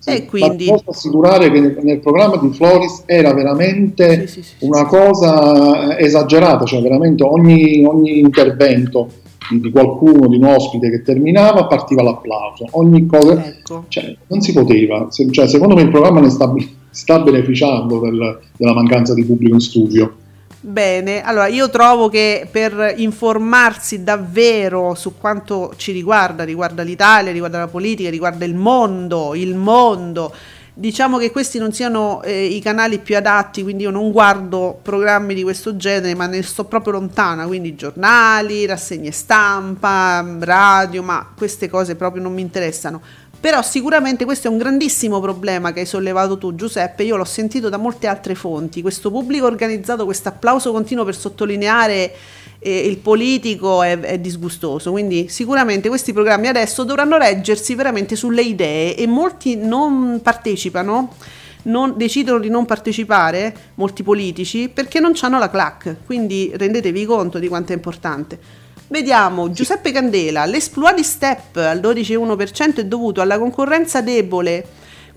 [0.00, 4.54] Sì, e quindi posso assicurare che nel, nel programma di Floris era veramente Sì, sì,
[4.60, 9.10] una cosa esagerata, cioè veramente ogni, ogni intervento
[9.50, 12.66] di, qualcuno, di un ospite che terminava, partiva l'applauso.
[12.72, 13.84] Ogni cosa, ecco.
[13.88, 15.06] cioè, non si poteva.
[15.10, 16.52] Se- cioè, secondo me il programma ne sta,
[16.90, 20.16] sta beneficiando del- della mancanza di pubblico in studio.
[20.60, 27.58] Bene, allora io trovo che per informarsi davvero su quanto ci riguarda, riguarda l'Italia, riguarda
[27.58, 30.32] la politica, riguarda il mondo, il mondo,
[30.78, 35.34] diciamo che questi non siano eh, i canali più adatti, quindi io non guardo programmi
[35.34, 41.68] di questo genere, ma ne sto proprio lontana, quindi giornali, rassegne stampa, radio, ma queste
[41.68, 43.02] cose proprio non mi interessano.
[43.40, 47.68] Però sicuramente questo è un grandissimo problema che hai sollevato tu Giuseppe, io l'ho sentito
[47.68, 52.14] da molte altre fonti, questo pubblico organizzato, questo applauso continuo per sottolineare
[52.60, 58.42] eh, il politico è, è disgustoso, quindi sicuramente questi programmi adesso dovranno reggersi veramente sulle
[58.42, 61.14] idee e molti non partecipano.
[61.60, 67.38] Non, decidono di non partecipare, molti politici, perché non hanno la clac, quindi rendetevi conto
[67.38, 68.38] di quanto è importante.
[68.86, 74.64] Vediamo Giuseppe Candela, l'esploit di Step al 12,1% è dovuto alla concorrenza debole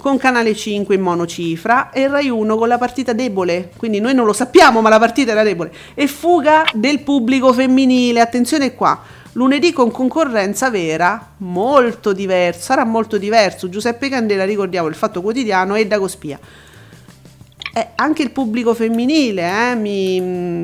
[0.01, 4.25] con Canale 5 in monocifra e Rai 1 con la partita debole, quindi noi non
[4.25, 8.99] lo sappiamo ma la partita era debole, e fuga del pubblico femminile, attenzione qua,
[9.33, 15.75] lunedì con concorrenza vera, molto diverso, sarà molto diverso, Giuseppe Candela ricordiamo il Fatto Quotidiano
[15.75, 16.39] e Dagospia.
[17.73, 20.19] Eh, anche il pubblico femminile eh, mi,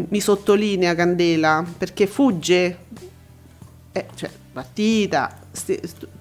[0.10, 2.78] mi sottolinea Candela perché fugge.
[3.92, 5.38] Eh, cioè, partita,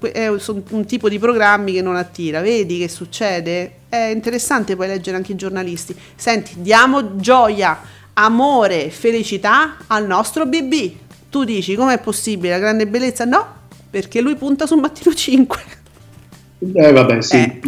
[0.00, 2.40] è un, un tipo di programmi che non attira.
[2.40, 3.72] Vedi che succede?
[3.88, 5.96] È interessante poi leggere anche i giornalisti.
[6.14, 7.80] Senti, diamo gioia,
[8.14, 10.92] amore, felicità al nostro BB.
[11.30, 13.24] Tu dici com'è possibile la grande bellezza?
[13.24, 13.46] No,
[13.90, 15.62] perché lui punta sul mattino 5.
[16.58, 17.60] Eh vabbè, sì, Eh.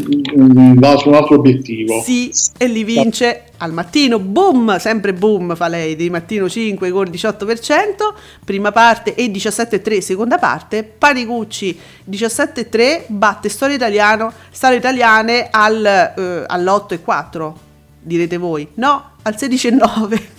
[0.74, 2.00] va su un altro obiettivo.
[2.02, 7.10] Sì, e li vince al mattino, boom, sempre boom fa lei, di mattino 5 col
[7.10, 15.84] 18%, prima parte e 17,3 seconda parte, Panicucci 17,3 batte Storia Italiano, Storie Italiane al,
[15.84, 17.52] eh, all'8,4,
[18.00, 20.36] direte voi, no, al 16,9.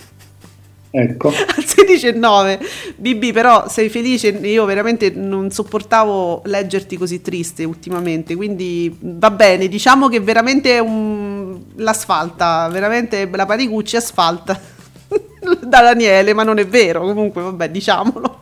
[0.92, 1.28] Ecco.
[1.30, 2.58] al 16,9
[2.96, 9.68] BB però sei felice io veramente non sopportavo leggerti così triste ultimamente quindi va bene
[9.68, 11.60] diciamo che veramente un...
[11.76, 14.58] l'asfalta veramente la Panicucci asfalta
[15.62, 18.40] da Daniele ma non è vero comunque vabbè diciamolo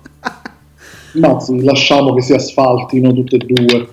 [1.41, 3.89] sì, lasciamo che si asfaltino tutte e due.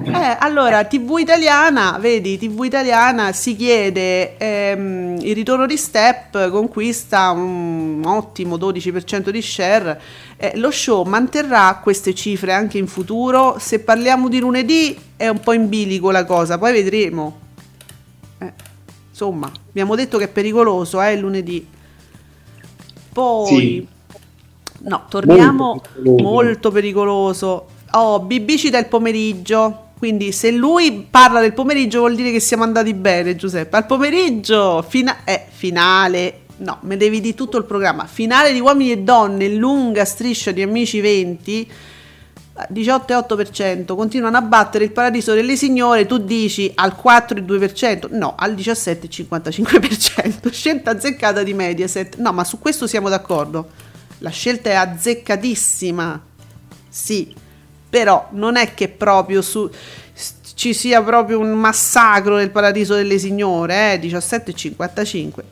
[0.00, 7.30] Eh, allora, TV italiana, vedi, TV italiana si chiede ehm, il ritorno di Step conquista
[7.32, 10.00] un ottimo 12% di share.
[10.36, 13.56] Eh, lo show manterrà queste cifre anche in futuro?
[13.58, 17.38] Se parliamo di lunedì è un po' in bilico la cosa, poi vedremo.
[18.38, 18.52] Eh,
[19.10, 21.66] insomma, abbiamo detto che è pericoloso, eh, il lunedì.
[23.12, 23.86] Poi, Sì.
[24.82, 26.22] no, torniamo Molto pericoloso.
[26.22, 27.66] molto pericoloso.
[27.92, 29.86] Oh, BB ci dà il pomeriggio.
[29.98, 33.76] Quindi se lui parla del pomeriggio vuol dire che siamo andati bene, Giuseppe.
[33.76, 36.42] Al pomeriggio, fina- eh, finale.
[36.58, 38.06] No, me devi di tutto il programma.
[38.06, 41.70] Finale di uomini e donne, lunga striscia di amici 20.
[42.72, 50.50] 18,8% continuano a battere il paradiso delle signore, tu dici al 4,2%, no, al 17,55%,
[50.50, 52.18] scelta azzeccata di Mediaset.
[52.18, 53.68] No, ma su questo siamo d'accordo.
[54.18, 56.24] La scelta è azzeccatissima.
[56.88, 57.34] Sì,
[57.88, 59.70] però non è che proprio su
[60.58, 65.44] ci sia proprio un massacro nel paradiso delle signore, eh, 17,55.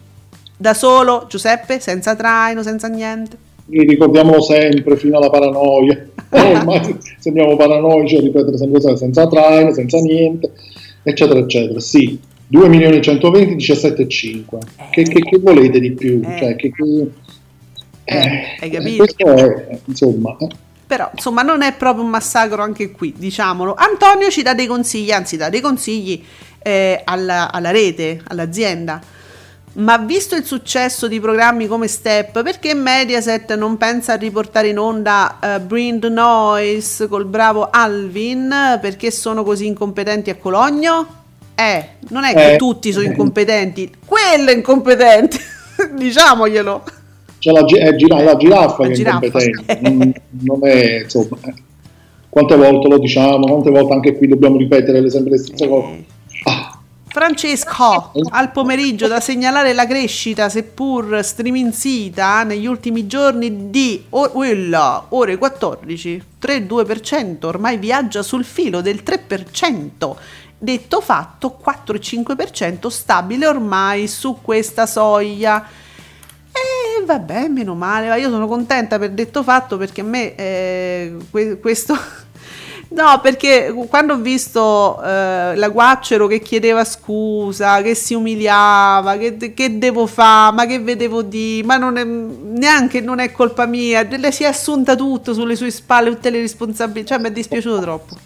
[0.56, 3.36] Da solo, Giuseppe, senza traino, senza niente.
[3.70, 6.08] E ricordiamolo sempre fino alla paranoia.
[6.30, 10.50] Ormai sembriamo paranoici a ripetere sempre senza traino, senza niente,
[11.04, 11.78] eccetera, eccetera.
[11.78, 12.18] Sì,
[12.48, 14.44] 2 milioni e 120, 17,5.
[14.90, 16.20] Che, che, che volete di più?
[16.24, 16.36] Eh.
[16.36, 17.10] Cioè, che, che-
[18.02, 18.96] Eh, hai capito?
[19.04, 20.48] Questo è, insomma, eh.
[20.86, 23.74] Però, insomma, non è proprio un massacro anche qui, diciamolo.
[23.76, 26.24] Antonio ci dà dei consigli, anzi dà dei consigli
[26.62, 29.00] eh, alla, alla rete, all'azienda.
[29.74, 34.78] Ma visto il successo di programmi come Step, perché Mediaset non pensa a riportare in
[34.78, 38.78] onda eh, Bring the Noise col bravo Alvin?
[38.80, 41.24] Perché sono così incompetenti a Cologno?
[41.54, 42.56] Eh, non è che Eh.
[42.56, 45.38] tutti sono incompetenti, quello è incompetente,
[45.92, 46.84] diciamoglielo.
[47.46, 49.38] C'è la, è gira- la giraffa La che giraffa.
[49.38, 51.54] è incompetente, non, non è, insomma, eh.
[52.28, 56.04] quante volte lo diciamo, quante volte anche qui dobbiamo ripetere le- sempre le stesse cose.
[56.42, 64.28] Ah, Francesco, al pomeriggio da segnalare la crescita, seppur striminzita, negli ultimi giorni di o-
[64.30, 70.16] quella, ore 14, 3,2%, ormai viaggia sul filo del 3%.
[70.58, 75.64] Detto fatto, 4,5% stabile ormai su questa soglia.
[76.56, 81.16] E vabbè, meno male, ma io sono contenta per detto fatto perché a me eh,
[81.30, 81.96] que- questo
[82.88, 89.36] No, perché quando ho visto eh, la Guaccero che chiedeva scusa, che si umiliava, che,
[89.54, 94.06] che devo fare, ma che vedevo di, ma non è, neanche non è colpa mia,
[94.08, 97.80] lei si è assunta tutto sulle sue spalle, tutte le responsabilità, cioè mi è dispiaciuto
[97.80, 98.16] troppo.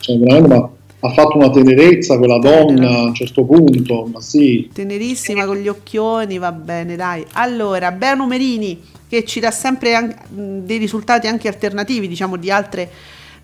[0.00, 0.68] Cioè, veramente, ma
[1.06, 4.68] ha fatto una tenerezza quella donna a un certo punto, ma sì.
[4.72, 7.24] Tenerissima con gli occhioni, va bene, dai.
[7.32, 12.50] Allora, Bea Numerini che ci dà sempre an- mh, dei risultati anche alternativi, diciamo, di
[12.50, 12.90] altre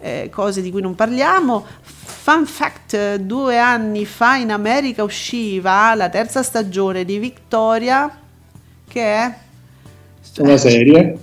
[0.01, 1.65] eh, cose di cui non parliamo.
[1.83, 8.11] Fun fact, eh, due anni fa in America usciva la terza stagione di Victoria,
[8.89, 9.35] che è...
[10.39, 11.19] Una serie.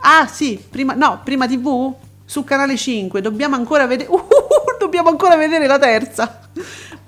[0.00, 4.10] Ah sì, prima, no, prima TV su Canale 5, dobbiamo ancora vedere...
[4.88, 6.40] dobbiamo ancora vedere la terza,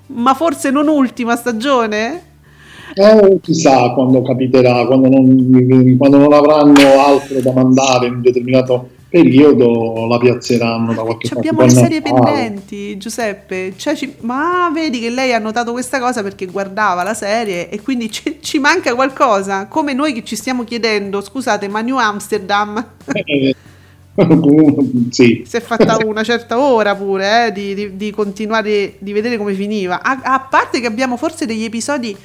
[0.07, 2.29] ma forse non ultima stagione?
[2.93, 8.89] Eh, chissà quando capiterà, quando non, quando non avranno altro da mandare in un determinato
[9.09, 11.49] periodo la piazzeranno da qualche Ci parte.
[11.49, 13.73] abbiamo le serie pendenti, Giuseppe.
[13.75, 17.81] Cioè, ci- Ma vedi che lei ha notato questa cosa perché guardava la serie e
[17.81, 19.67] quindi ci, ci manca qualcosa.
[19.67, 23.55] Come noi che ci stiamo chiedendo, scusate, ma New Amsterdam Eh,
[25.09, 25.43] sì.
[25.45, 29.53] si è fatta una certa ora pure eh, di, di- di continuare di vedere come
[29.53, 30.01] finiva.
[30.01, 32.15] A, a parte che abbiamo forse degli episodi.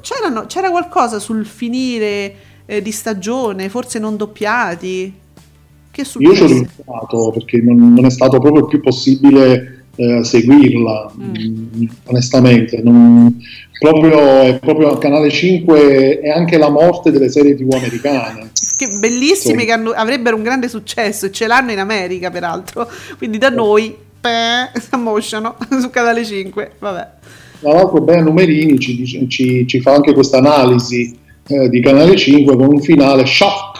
[0.00, 2.34] c'erano- c'era qualcosa sul finire
[2.66, 5.12] eh, di stagione, forse non doppiati.
[5.90, 6.46] Che è Io ci ho successo?
[6.46, 12.80] rinunziato perché non, non è stato proprio più possibile eh, seguirla, mm, onestamente.
[12.82, 13.36] Non-
[13.78, 18.50] proprio, è proprio Canale 5 e anche la morte delle serie TV americane.
[18.86, 19.66] Che bellissime Sì.
[19.66, 22.88] che hanno- avrebbero un grande successo e ce l'hanno in America peraltro.
[23.18, 27.08] Quindi da noi peh, ammosciano su canale 5 vabbè.
[27.60, 31.16] Tra l'altro Bea Numerini ci, ci- ci fa anche questa analisi
[31.46, 33.78] eh, di Canale 5 con un finale shock,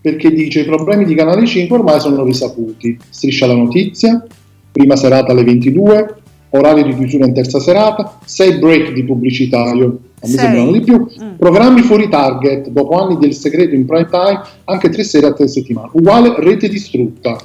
[0.00, 2.98] perché dice i problemi di Canale 5 ormai sono risaputi.
[3.08, 4.24] Striscia la notizia,
[4.72, 6.14] prima serata alle 22,
[6.50, 10.38] orario di chiusura in terza serata, 6 break di pubblicità, io, a me Sei.
[10.38, 11.34] sembrano di più, Mm.
[11.36, 15.46] programmi fuori target, dopo anni del segreto in prime time, anche tre sere a tre
[15.48, 17.36] settimane, uguale rete distrutta.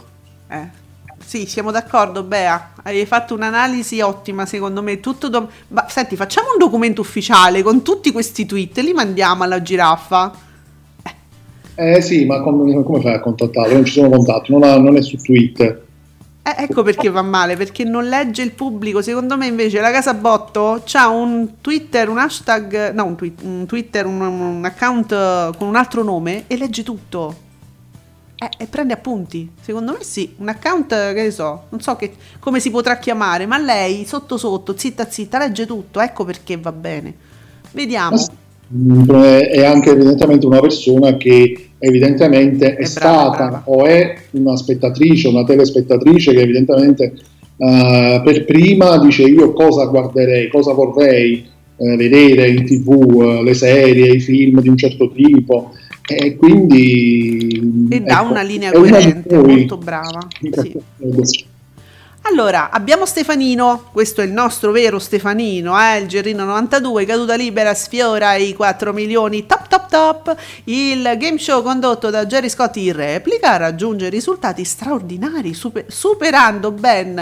[0.49, 0.77] Eh,
[1.30, 2.71] Sì, siamo d'accordo, Bea.
[2.82, 4.99] Hai fatto un'analisi ottima, secondo me.
[4.99, 9.43] Tutto dom- Ma, senti, facciamo un documento ufficiale con tutti questi tweet e li mandiamo
[9.43, 10.34] alla giraffa.
[11.75, 13.73] Eh sì, ma com- come fai a contattarlo?
[13.75, 15.86] Non ci sono contatti, non, ha- non è su Twitter.
[16.50, 19.02] Eh, ecco perché va male, perché non legge il pubblico.
[19.02, 23.66] Secondo me invece la Casa Botto ha un Twitter, un hashtag, no, un, tweet- un
[23.66, 27.47] Twitter, un, un account eh, con un altro nome e legge tutto.
[28.36, 29.52] Eh, e prende appunti.
[29.62, 32.97] Secondo me sì, un account eh, che ne so, non so che, come si potrà
[32.97, 36.00] chiamare, ma lei sotto sotto, zitta zitta, legge tutto.
[36.00, 37.14] Ecco perché va bene.
[37.72, 38.18] Vediamo.
[38.18, 43.61] È è anche evidentemente una persona che evidentemente è, È stata brava.
[43.65, 47.13] o è una spettatrice, una telespettatrice che evidentemente
[47.57, 51.45] eh, per prima dice io cosa guarderei, cosa vorrei
[51.77, 55.71] eh, vedere in tv, eh, le serie, i film di un certo tipo
[56.07, 60.27] e quindi E dà ecco, una linea coerente, molto brava.
[60.39, 61.45] Sì.
[62.32, 67.73] Allora, abbiamo Stefanino, questo è il nostro vero Stefanino, eh, il Gerrino 92, caduta libera,
[67.73, 70.36] sfiora i 4 milioni, top top top.
[70.65, 77.15] Il game show condotto da Jerry Scott in replica raggiunge risultati straordinari, super- superando ben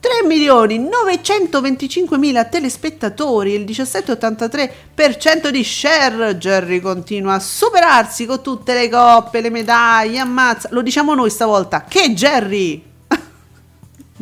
[0.00, 6.36] 3 milioni 925 mila telespettatori, il 17,83% di share.
[6.38, 10.70] Jerry continua a superarsi con tutte le coppe, le medaglie, ammazza.
[10.72, 12.93] Lo diciamo noi stavolta, che Jerry!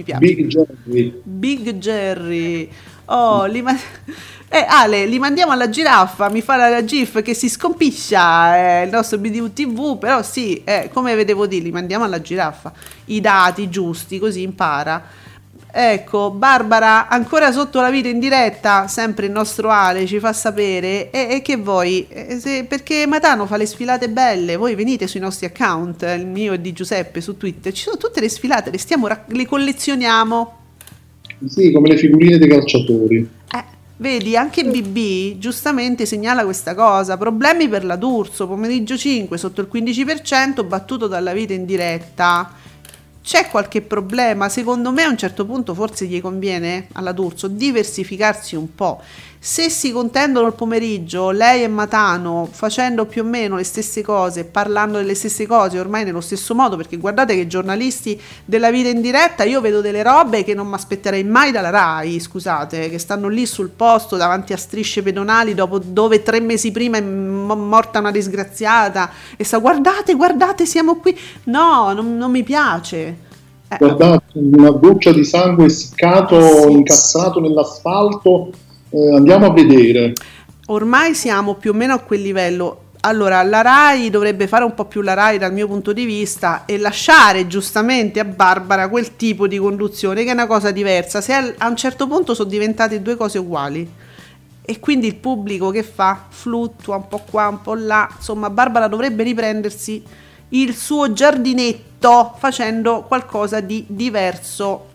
[0.03, 0.19] Mi piace.
[0.19, 1.21] Big Jerry.
[1.23, 2.71] Big Jerry.
[3.07, 3.77] Oh, li ma-
[4.49, 8.91] eh, Ale, li mandiamo alla giraffa, mi fa la, GIF che si scompiscia eh, il
[8.91, 12.73] nostro BDU TV, però sì, eh, come vedevo dire, li mandiamo alla giraffa.
[13.07, 15.03] I dati giusti, così impara.
[15.75, 21.11] Ecco, Barbara, ancora sotto la vita in diretta, sempre il nostro Ale ci fa sapere.
[21.11, 22.07] E, e che voi?
[22.11, 26.53] Eh, se- perché Matano fa le sfilate belle, voi venite sui nostri account, il mio
[26.53, 30.57] e di Giuseppe su Twitter, ci sono tutte le sfilate, le, stiamo, le collezioniamo.
[31.47, 33.29] Sì, come le figurine dei calciatori.
[33.51, 33.65] Eh,
[33.97, 37.17] vedi, anche BB giustamente segnala questa cosa.
[37.17, 42.61] Problemi per la D'Urso, pomeriggio 5, sotto il 15%, battuto dalla vita in diretta.
[43.23, 44.49] C'è qualche problema?
[44.49, 49.01] Secondo me a un certo punto forse gli conviene alla D'Urso diversificarsi un po'.
[49.45, 54.45] Se si contendono il pomeriggio, lei e Matano, facendo più o meno le stesse cose,
[54.45, 59.01] parlando delle stesse cose, ormai nello stesso modo, perché guardate che giornalisti della vita in
[59.01, 63.27] diretta, io vedo delle robe che non mi aspetterei mai dalla RAI, scusate, che stanno
[63.27, 67.99] lì sul posto davanti a strisce pedonali dopo, dove tre mesi prima è mo- morta
[67.99, 71.19] una disgraziata e sta guardate, guardate, siamo qui.
[71.47, 73.17] No, non, non mi piace.
[73.77, 76.39] guardate, una goccia di sangue essiccato,
[76.69, 76.71] Sì.
[76.71, 78.51] incazzato nell'asfalto,
[78.93, 80.13] eh, andiamo a vedere.
[80.67, 82.91] Ormai siamo più o meno a quel livello.
[83.05, 86.65] Allora, la RAI dovrebbe fare un po' più la RAI dal mio punto di vista
[86.67, 91.21] e lasciare giustamente a Barbara quel tipo di conduzione che è una cosa diversa.
[91.21, 93.91] Se a un certo punto sono diventate due cose uguali
[94.65, 98.09] e quindi il pubblico che fa fluttua un po' qua, un po' là.
[98.15, 100.01] Insomma, Barbara dovrebbe riprendersi
[100.51, 104.91] il suo giardinetto facendo qualcosa di diverso.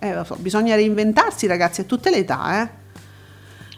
[0.00, 2.82] Eh, lo so, bisogna reinventarsi, ragazzi, a tutte le età, eh.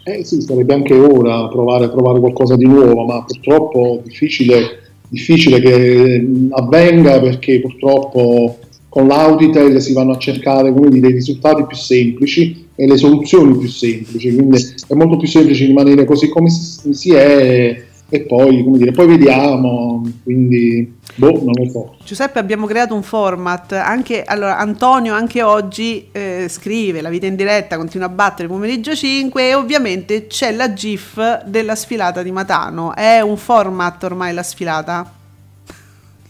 [0.09, 4.78] Eh sì, sarebbe anche ora provare a trovare qualcosa di nuovo, ma purtroppo difficile,
[5.09, 11.64] difficile che mh, avvenga perché purtroppo con l'Auditel si vanno a cercare dire, i risultati
[11.66, 16.50] più semplici e le soluzioni più semplici, quindi è molto più semplice rimanere così come
[16.50, 21.96] si, è e poi, dire, poi vediamo, quindi boh, non lo so.
[22.04, 27.36] Giuseppe abbiamo creato un format, anche, allora Antonio anche oggi eh, scrive la vita in
[27.36, 32.94] diretta, continua a battere pomeriggio 5 e ovviamente c'è la GIF della sfilata di Matano,
[32.94, 35.12] è un format ormai la sfilata,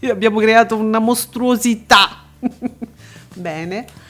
[0.00, 2.22] abbiamo creato una mostruosità,
[3.34, 4.04] bene.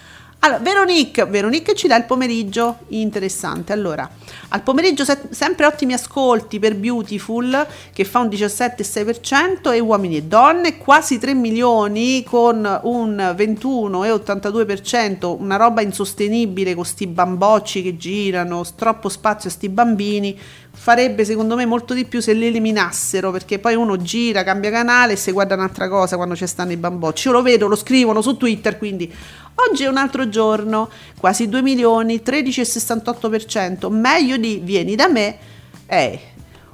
[0.46, 3.72] Allora, Veronique, Veronique ci dà il pomeriggio interessante.
[3.72, 4.08] Allora,
[4.50, 10.22] al pomeriggio se- sempre ottimi ascolti per Beautiful che fa un 17,6% e Uomini e
[10.22, 18.64] Donne, quasi 3 milioni con un 21,82%, una roba insostenibile con sti bambocci che girano,
[18.76, 20.38] troppo spazio a sti bambini.
[20.78, 25.14] Farebbe secondo me molto di più se li eliminassero perché poi uno gira, cambia canale
[25.14, 27.26] e si guarda un'altra cosa quando ci stanno i bambocci.
[27.26, 29.12] Io lo vedo, lo scrivono su Twitter, quindi
[29.58, 35.38] Oggi è un altro giorno, quasi 2 milioni, 13,68%, meglio di Vieni da me,
[35.86, 36.18] è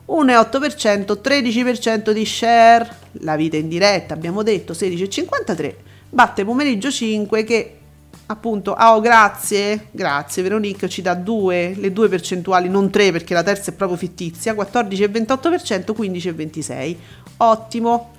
[0.09, 2.89] 1,8%, 13% di share,
[3.21, 5.75] la vita in diretta abbiamo detto 16,53%,
[6.09, 7.77] batte pomeriggio 5 che
[8.33, 13.35] appunto, ah, oh, grazie, grazie Veronique ci dà due, le due percentuali, non tre perché
[13.35, 16.97] la terza è proprio fittizia, 14,28%, 15,26%,
[17.39, 18.11] ottimo,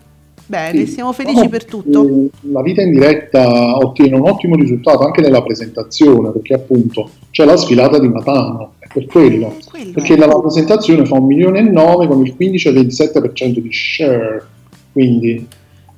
[0.46, 0.92] bene, Sì.
[0.94, 2.08] siamo felici No, per tutto.
[2.08, 7.46] eh, La vita in diretta ottiene un ottimo risultato anche nella presentazione, perché appunto c'è
[7.46, 9.56] la sfilata di Matano, è per quello.
[9.70, 10.18] Quello Perché è.
[10.18, 14.46] la presentazione fa un milione e nove con il 15,27% di share.
[14.92, 15.48] Quindi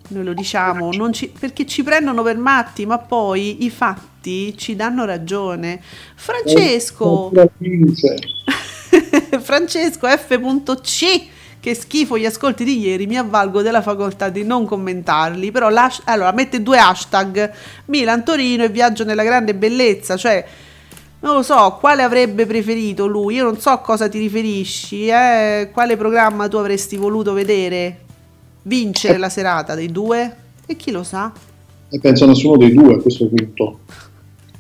[0.10, 4.76] Noi lo diciamo non ci- perché ci prendono per matti, ma poi i fatti ci
[4.76, 5.82] danno ragione.
[6.16, 8.16] Francesco, Eh, vince.
[9.39, 11.28] Francesco F.C.
[11.60, 15.66] Che schifo gli ascolti di ieri, mi avvalgo della facoltà di non commentarli, però
[16.03, 17.51] allora mette due hashtag
[17.86, 20.45] Milan Torino e viaggio nella grande bellezza, cioè
[21.22, 23.36] non lo so, quale avrebbe preferito lui?
[23.36, 25.72] Io non so a cosa ti riferisci, eh?
[25.74, 28.05] quale programma tu avresti voluto vedere
[28.66, 30.36] vincere la serata dei due?
[30.66, 31.32] E chi lo sa?
[31.89, 33.80] E penso a nessuno dei due a questo punto.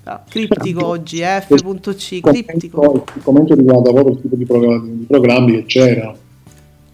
[0.05, 2.11] No, criptico oggi, eh, F.C.
[2.11, 2.79] Il criptico.
[2.79, 6.15] commento, il commento riguarda proprio il tipo di, programmi, di programmi che c'era.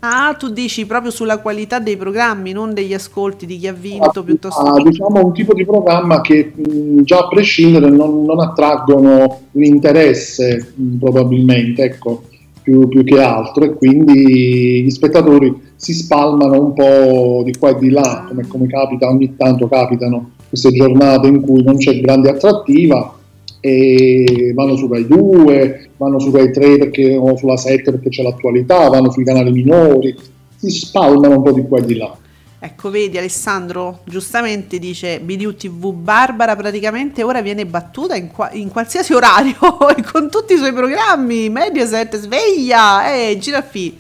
[0.03, 4.23] Ah, tu dici proprio sulla qualità dei programmi, non degli ascolti di chi ha vinto
[4.23, 4.89] piuttosto Ah, che...
[4.89, 10.97] diciamo un tipo di programma che mh, già a prescindere non, non attraggono l'interesse mh,
[10.97, 12.23] probabilmente, ecco,
[12.61, 17.79] più, più che altro e quindi gli spettatori si spalmano un po' di qua e
[17.79, 22.29] di là, come, come capita ogni tanto capitano queste giornate in cui non c'è grande
[22.29, 23.15] attrattiva
[23.59, 28.23] e vanno su Rai 2, vanno su Rai 3 perché, o sulla 7 perché c'è
[28.23, 30.15] l'attualità, vanno sui canali minori,
[30.55, 32.15] si spalmano un po' di qua e di là.
[32.63, 38.69] Ecco, vedi Alessandro, giustamente dice BDU TV Barbara praticamente ora viene battuta in, qua- in
[38.69, 39.57] qualsiasi orario
[39.97, 43.97] e con tutti i suoi programmi, Mediaset, sveglia, eh, giraffi,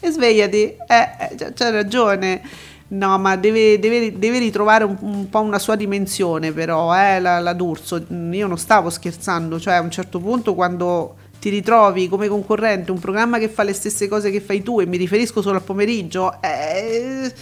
[0.00, 2.40] e svegliati, eh, eh, c'ha- c'ha ragione.
[2.88, 7.38] No, ma deve, deve- deve ritrovare un, un po' una sua dimensione, però, eh, la,
[7.38, 8.02] la D'Urso.
[8.10, 12.90] Mm, Io non stavo scherzando, cioè a un certo punto quando ti ritrovi come concorrente
[12.90, 15.62] un programma che fa le stesse cose che fai tu, e mi riferisco solo al
[15.62, 17.32] pomeriggio, eh,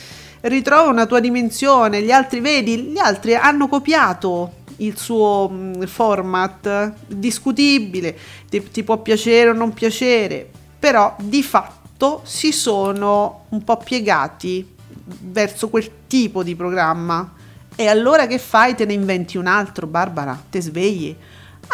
[0.43, 2.03] ritrova una tua dimensione.
[2.03, 8.17] Gli altri, vedi, gli altri hanno copiato il suo mm, format discutibile,
[8.49, 14.77] ti, ti può piacere o non piacere, però di fatto si sono un po' piegati
[15.21, 17.33] verso quel tipo di programma.
[17.75, 18.75] E allora che fai?
[18.75, 20.41] Te ne inventi un altro, Barbara?
[20.51, 21.15] Te svegli?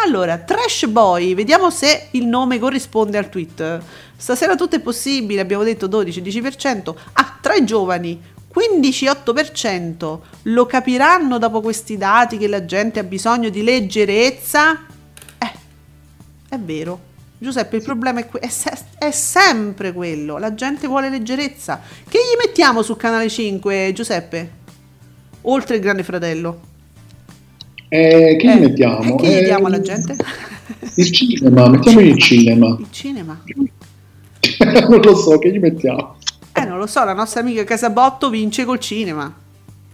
[0.04, 3.80] Allora, Trash Boy, vediamo se il nome corrisponde al tweet.
[4.16, 6.94] Stasera tutto è possibile, abbiamo detto 12-10%.
[7.12, 8.20] Ah, tra i giovani,
[8.55, 10.18] 15-8%.
[10.42, 14.72] Lo capiranno dopo questi dati che la gente ha bisogno di leggerezza?
[15.38, 15.52] Eh,
[16.48, 17.12] è vero.
[17.38, 20.38] Giuseppe, il problema è, que- è se- è sempre quello.
[20.38, 21.80] La gente vuole leggerezza.
[22.09, 24.50] Che gli mettiamo su canale 5, Giuseppe?
[25.42, 26.61] Oltre il Grande Fratello.
[27.88, 29.02] Eh, che Eh, gli mettiamo?
[29.18, 30.16] E che gli Eh, diamo alla gente?
[30.94, 32.76] Il cinema, mettiamo il cinema.
[32.80, 33.42] Il cinema?
[34.88, 36.16] non lo so, che gli mettiamo?
[36.85, 39.35] Lo so, la nostra amica Casabotto vince col cinema.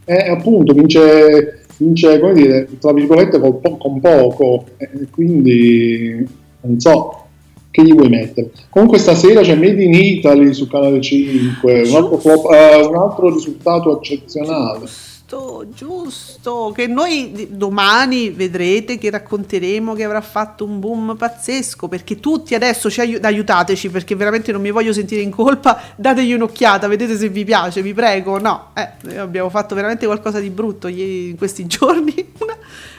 [0.04, 6.26] Eh, appunto, vince, vince, come dire, tra virgolette, col con poco, eh, quindi
[6.62, 7.26] non so
[7.70, 8.50] che gli vuoi mettere.
[8.70, 13.32] Comunque stasera c'è Made in Italy su Canale 5, un altro, flop- eh, un altro
[13.32, 14.88] risultato eccezionale.
[15.30, 16.72] Giusto, giusto.
[16.74, 21.86] Che noi domani vedrete che racconteremo che avrà fatto un boom pazzesco.
[21.86, 25.80] Perché tutti adesso ci aiu- aiutateci perché veramente non mi voglio sentire in colpa.
[25.94, 28.40] Dategli un'occhiata, vedete se vi piace, vi prego.
[28.40, 32.32] No, eh, abbiamo fatto veramente qualcosa di brutto in questi giorni.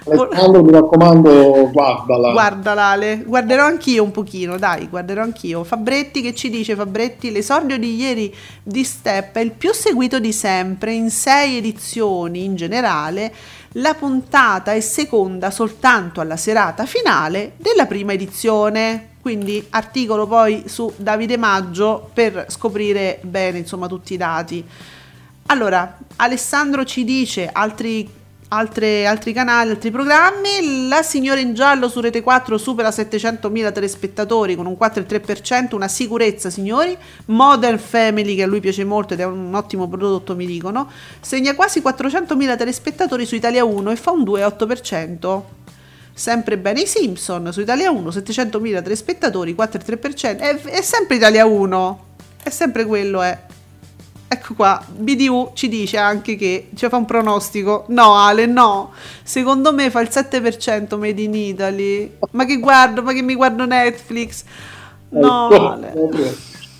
[0.04, 2.32] Alessandro, mi raccomando, guardala.
[2.32, 5.64] Guardala Ale, guarderò anch'io un pochino, dai, guarderò anch'io.
[5.64, 10.32] Fabretti che ci dice Fabretti, l'esordio di ieri di Step è il più seguito di
[10.32, 13.34] sempre in sei edizioni in generale.
[13.74, 19.10] La puntata è seconda soltanto alla serata finale della prima edizione.
[19.22, 24.66] Quindi articolo poi su Davide Maggio per scoprire bene insomma tutti i dati.
[25.48, 28.10] Allora, Alessandro ci dice altri,
[28.54, 30.88] altre- altri canali, altri programmi.
[30.88, 36.50] La signora in giallo su Rete 4 supera 700.000 telespettatori con un 4,3%, una sicurezza
[36.50, 36.98] signori.
[37.26, 40.90] Modern Family che a lui piace molto ed è un ottimo prodotto mi dicono,
[41.20, 45.42] segna quasi 400.000 telespettatori su Italia 1 e fa un 2,8%.
[46.14, 50.38] Sempre bene i Simpson su Italia 1, 700.000 telespettatori, 4,3%.
[50.38, 52.06] È, è sempre Italia 1,
[52.44, 53.51] è sempre quello, è.
[54.34, 57.84] Ecco qua, BDU ci dice anche che, cioè fa un pronostico.
[57.90, 58.92] No Ale, no.
[59.24, 62.10] Secondo me fa il 7% Made in Italy.
[62.32, 64.46] Ma che guardo, ma che mi guardo Netflix.
[65.10, 65.94] No Ecco, Ale.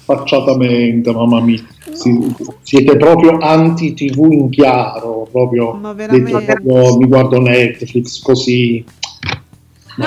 [0.06, 1.62] Facciatamente, mamma mia.
[1.92, 6.32] Si- siete proprio anti-TV in chiaro, proprio, Ma veramente.
[6.32, 8.82] detto proprio mi guardo Netflix così.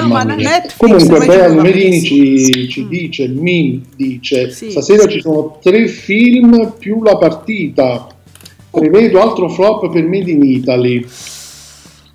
[0.01, 0.37] No, ma mia.
[0.37, 5.09] Netflix Comunque Bea Numerini ci, ci dice, il Min dice, Sì, stasera sì.
[5.11, 8.07] ci sono tre film più la partita.
[8.71, 11.07] Prevedo altro flop per Made in Italy.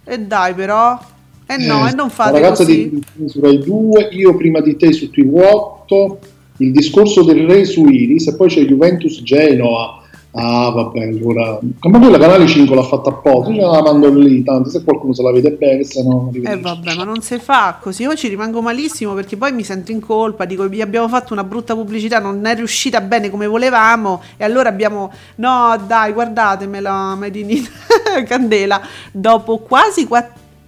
[0.06, 0.98] E dai però.
[1.46, 3.02] Eh no, Eh, e non La fate ragazza così.
[3.16, 6.16] di su Rai 2, io prima di te su TV8,
[6.58, 9.99] il discorso del re su Iris e poi c'è Juventus Genoa.
[10.32, 11.60] Ah, vabbè, allora.
[11.82, 15.24] Ma quella Canale 5 l'ha fatta apposta, ce la mando lì, tanto se qualcuno se
[15.24, 16.32] la vede bene, se no.
[16.32, 18.04] Eh vabbè, ma non si fa così.
[18.04, 20.46] Io ci rimango malissimo perché poi mi sento in colpa.
[20.46, 24.22] Dico, vi abbiamo fatto una brutta pubblicità, non è riuscita bene come volevamo.
[24.38, 25.12] E allora abbiamo.
[25.36, 28.80] No, dai, guardatemela, Made in Italy, Candela.
[29.12, 30.06] Dopo quasi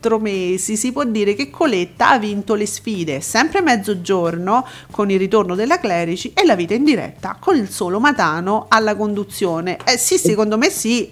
[0.01, 5.19] quattro mesi si può dire che Coletta ha vinto le sfide, sempre mezzogiorno con il
[5.19, 9.77] ritorno della Clerici e la vita in diretta con il solo Matano alla conduzione.
[9.85, 11.07] Eh sì, secondo me sì.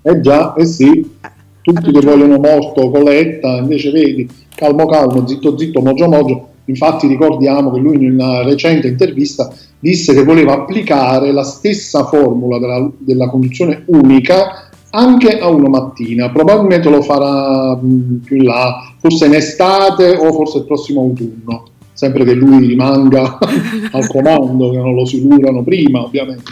[0.00, 1.16] Eh già, eh sì.
[1.60, 6.48] Tutti che vogliono morto Coletta, invece vedi, calmo calmo, zitto zitto, mogio mogio.
[6.64, 12.58] Infatti ricordiamo che lui in una recente intervista disse che voleva applicare la stessa formula
[12.58, 16.30] della, della conduzione unica anche a una mattina.
[16.30, 21.64] Probabilmente lo farà mh, più in là, forse in estate o forse il prossimo autunno.
[21.92, 23.38] Sempre che lui rimanga
[23.92, 26.50] al comando, che non lo silurano prima, ovviamente.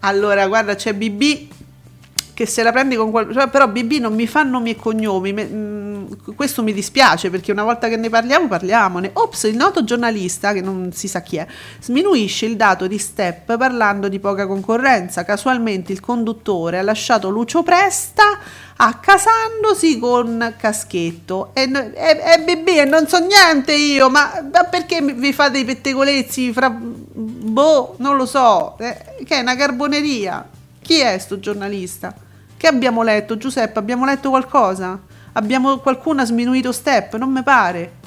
[0.00, 1.22] Allora, guarda, c'è BB
[2.34, 5.32] che se la prendi con qualcosa, cioè, però BB non mi fa nomi e cognomi,
[5.32, 5.83] mm,
[6.34, 9.10] questo mi dispiace perché una volta che ne parliamo parliamone.
[9.12, 11.46] Ops, il noto giornalista, che non si sa chi è,
[11.80, 15.24] sminuisce il dato di Step parlando di poca concorrenza.
[15.24, 18.38] Casualmente il conduttore ha lasciato Lucio Presta
[18.76, 21.50] accasandosi con Caschetto.
[21.52, 25.64] E, e, e BB e non so niente io, ma, ma perché vi fate i
[25.64, 26.70] pettegolezzi fra...
[26.70, 30.48] Boh, non lo so, eh, che è una carboneria.
[30.80, 32.14] Chi è sto giornalista?
[32.56, 33.78] Che abbiamo letto, Giuseppe?
[33.78, 34.98] Abbiamo letto qualcosa?
[35.34, 37.16] Abbiamo qualcuno ha sminuito Step?
[37.16, 38.02] Non mi pare.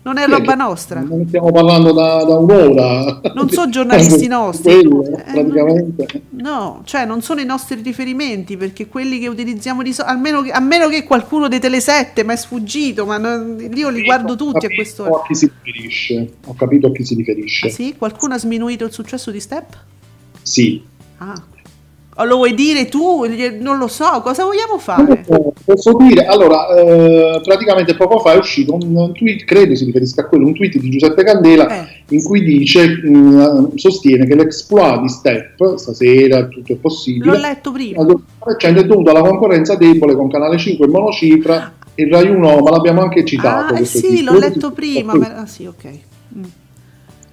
[0.00, 1.00] Non è roba nostra.
[1.00, 3.20] Non stiamo parlando da, da un'ora.
[3.34, 4.72] Non sono giornalisti nostri.
[4.72, 6.22] Quello, Eh, praticamente.
[6.30, 10.50] No, cioè non sono i nostri riferimenti perché quelli che utilizziamo di solito, almeno che,
[10.52, 14.64] a meno che qualcuno dei Telesette mi è sfuggito, ma non- io li guardo tutti
[14.64, 15.10] a Ho quest'ora.
[15.10, 16.32] capito a chi si riferisce.
[16.46, 17.66] Ho capito a chi si riferisce.
[17.66, 17.94] Ah, sì?
[17.98, 19.76] Qualcuno ha sminuito il successo di Step?
[20.40, 20.82] Sì.
[21.18, 21.34] Ah.
[22.24, 23.24] Lo vuoi dire tu?
[23.60, 25.24] Non lo so, cosa vogliamo fare?
[25.64, 30.22] Posso dire, allora, eh, praticamente poco fa è uscito un, un tweet, credo si riferisca
[30.22, 31.86] a quello, un tweet di Giuseppe Candela Eh.
[32.08, 37.70] in cui dice, mh, sostiene che l'exploit di Step, stasera tutto è possibile, L'ho letto
[37.70, 38.02] prima.
[38.02, 38.16] 2%
[38.76, 43.00] è dovuto alla concorrenza debole con Canale 5 in monocifra e Rai 1, ma l'abbiamo
[43.02, 43.74] anche citato.
[43.74, 44.22] Ah, eh sì, tweet.
[44.24, 45.14] l'ho letto prima.
[45.14, 45.88] ma- Ah, sì, ok.
[46.36, 46.42] Mm.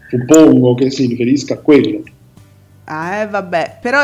[0.10, 2.02] Suppongo che si riferisca a quello.
[2.86, 4.00] Ah, eh, vabbè, però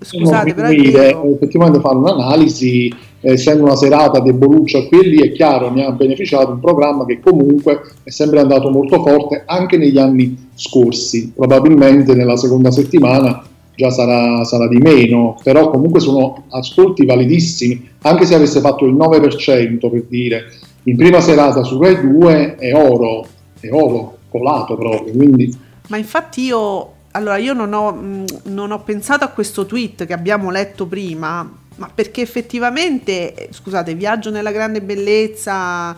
[0.00, 1.24] scusate, però Quindi, vero.
[1.24, 5.92] eh, effettivamente fare un'analisi essendo una serata deboluccia qui e lì, è chiaro, ne ha
[5.92, 11.32] beneficiato un programma che comunque è sempre andato molto forte anche negli anni scorsi.
[11.34, 13.42] Probabilmente nella seconda settimana
[13.74, 18.94] già sarà, sarà di meno, però comunque sono ascolti validissimi, anche se avesse fatto il
[18.94, 20.44] 9% per dire,
[20.84, 23.24] in prima serata su Rai 2 è oro,
[23.60, 25.56] è oro, colato proprio, quindi
[25.88, 30.12] Ma infatti io, allora io non ho, mh, non ho pensato a questo tweet che
[30.12, 35.96] abbiamo letto prima, ma perché effettivamente, eh, scusate, Viaggio nella grande bellezza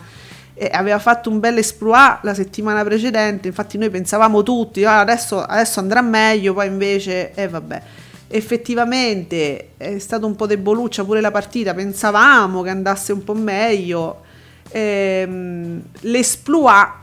[0.53, 5.43] eh, aveva fatto un bel exploit la settimana precedente, infatti noi pensavamo tutti, "Ah, adesso,
[5.43, 7.81] adesso andrà meglio, poi invece, eh vabbè.
[8.27, 14.21] Effettivamente è stato un po' deboluccia pure la partita, pensavamo che andasse un po' meglio.
[14.71, 17.00] Ehm, l'esploit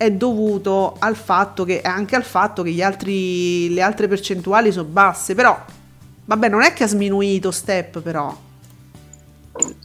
[0.00, 5.34] è dovuto al fatto che anche al fatto che altri, le altre percentuali sono basse,
[5.34, 5.54] però
[6.24, 8.34] vabbè, non è che ha sminuito step però.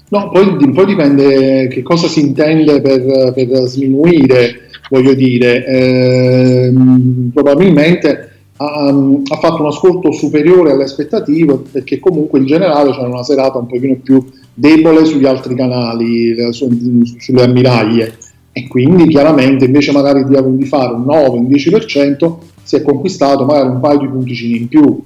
[0.07, 8.29] No, poi, poi dipende che cosa si intende per, per sminuire, voglio dire, Ehm, probabilmente
[8.55, 13.57] ha, ha fatto un ascolto superiore alle aspettative perché comunque in generale c'era una serata
[13.57, 18.15] un pochino più debole sugli altri canali, eh, su- sulle ammiraglie
[18.57, 23.67] e quindi chiaramente invece magari di, fare un 9, un 10% si è conquistato magari
[23.67, 24.97] un paio di punticini in più.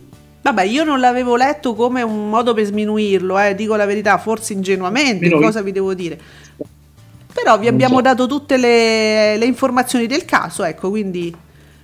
[0.43, 4.53] Vabbè, io non l'avevo letto come un modo per sminuirlo, eh, dico la verità, forse
[4.53, 6.19] ingenuamente, Meno- cosa vi devo dire?
[7.33, 8.01] Però vi Non abbiamo so.
[8.01, 11.33] dato tutte le, le informazioni del caso, ecco, quindi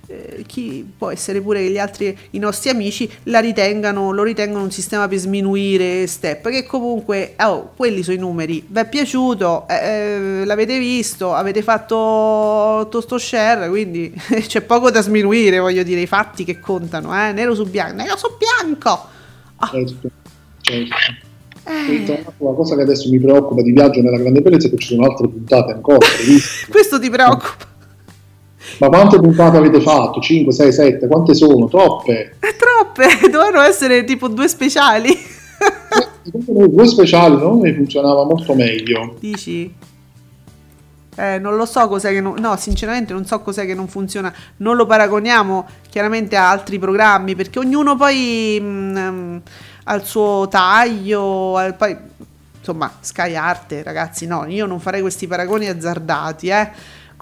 [0.08, 4.64] eh, chi può essere pure che gli altri, i nostri amici, la ritengano, lo ritengono
[4.64, 9.66] un sistema per sminuire Step, che comunque, oh, quelli sono i numeri, vi è piaciuto,
[9.68, 14.12] eh, eh, l'avete visto, avete fatto tutto share, quindi
[14.46, 18.16] c'è poco da sminuire, voglio dire, i fatti che contano, eh, nero su bianco, nero
[18.16, 19.14] su bianco!
[19.70, 20.10] Certo,
[20.60, 20.94] certo.
[21.68, 24.70] E tra l'altro la cosa che adesso mi preoccupa di Viaggio nella Grande Bellezza è
[24.70, 25.98] che ci sono altre puntate ancora.
[26.70, 27.74] Questo ti preoccupa?
[28.78, 30.20] Ma quante puntate avete fatto?
[30.20, 31.06] 5, 6, 7?
[31.06, 31.68] Quante sono?
[31.68, 32.36] Troppe.
[32.38, 35.10] È troppe, dovevano essere tipo due speciali.
[36.22, 39.16] Secondo me due speciali non mi funzionava molto meglio.
[39.20, 39.72] Dici?
[41.18, 42.34] Eh, non lo so cos'è che non...
[42.38, 44.32] No, sinceramente non so cos'è che non funziona.
[44.58, 49.42] Non lo paragoniamo chiaramente a altri programmi perché ognuno poi mh, ehm,
[49.84, 51.96] ha il suo taglio, al- poi
[52.58, 56.70] insomma Sky Arte, ragazzi, no, io non farei questi paragoni azzardati, eh.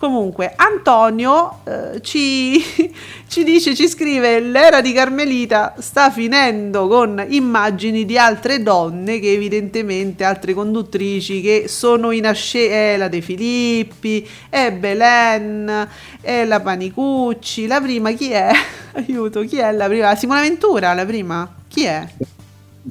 [0.04, 2.62] Comunque, Antonio eh, ci,
[3.26, 9.32] ci dice, ci scrive, l'era di Carmelita sta finendo con immagini di altre donne che
[9.32, 15.88] evidentemente, altre conduttrici che sono in ascesa, è la De Filippi, è Belen,
[16.20, 18.50] è la Panicucci, la prima chi è?
[18.92, 20.14] Aiuto, chi è la prima?
[20.16, 21.50] Simona Ventura, la prima?
[21.66, 22.06] Chi è?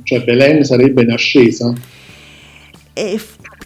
[0.02, 1.72] Cioè Belen sarebbe in ascesa.
[2.92, 3.20] E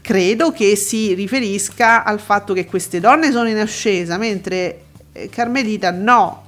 [0.07, 5.91] credo che si riferisca al fatto che queste donne sono in ascesa, mentre eh, Carmelita
[5.91, 6.43] no.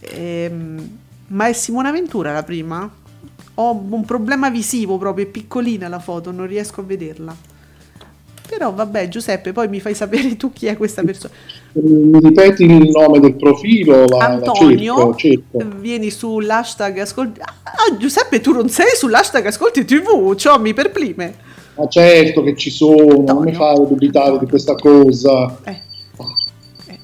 [0.00, 2.90] Ehm, ma è Simona Ventura la prima?
[3.56, 7.36] Ho un problema visivo proprio, è piccolina la foto, non riesco a vederla.
[8.48, 11.34] Però vabbè, Giuseppe, poi mi fai sapere tu chi è questa persona.
[11.72, 14.06] Mi ripeti il nome del profilo?
[14.06, 15.76] La, la Antonio, cerco, cerco.
[15.80, 17.40] vieni sull'hashtag ascolti.
[17.40, 21.52] Ah, Giuseppe, tu non sei sull'hashtag ascolti TV, ciò mi perplime.
[21.76, 25.58] Ma certo che ci sono, non mi fare dubitare di questa cosa.
[25.64, 25.82] Eh,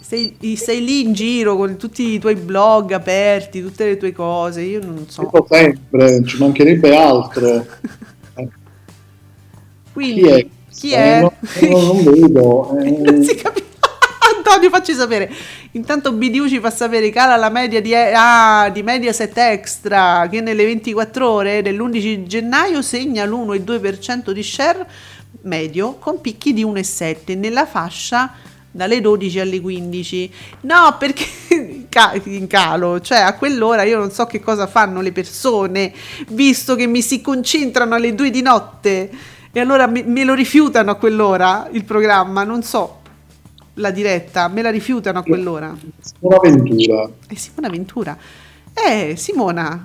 [0.00, 4.62] sei, sei lì in giro con tutti i tuoi blog aperti, tutte le tue cose,
[4.62, 5.22] io non so.
[5.22, 7.66] Dico sempre, ci mancherebbe altro.
[8.34, 8.48] Eh,
[9.92, 10.46] Quindi, chi è?
[10.72, 11.20] chi Eh, è?
[11.20, 11.32] no,
[11.68, 12.78] no, non vedo.
[12.78, 12.90] eh.
[13.02, 13.66] Non si capisce.
[14.36, 15.28] Antonio, facci sapere.
[15.72, 20.64] Intanto BDU ci fa sapere cala la media di, ah, di Mediaset Extra che nelle
[20.64, 24.84] 24 ore dell'11 gennaio segna l'1,2% di share
[25.42, 28.32] medio con picchi di 1,7 nella fascia
[28.68, 30.32] dalle 12 alle 15.
[30.62, 31.24] No, perché
[32.24, 35.92] in calo, cioè a quell'ora io non so che cosa fanno le persone,
[36.30, 39.10] visto che mi si concentrano alle 2 di notte
[39.52, 42.99] e allora me lo rifiutano a quell'ora il programma, non so.
[43.80, 45.74] La diretta, me la rifiutano a quell'ora.
[46.00, 47.10] Simona Ventura.
[47.26, 48.16] E Simona Ventura.
[48.74, 49.82] Eh, Simona,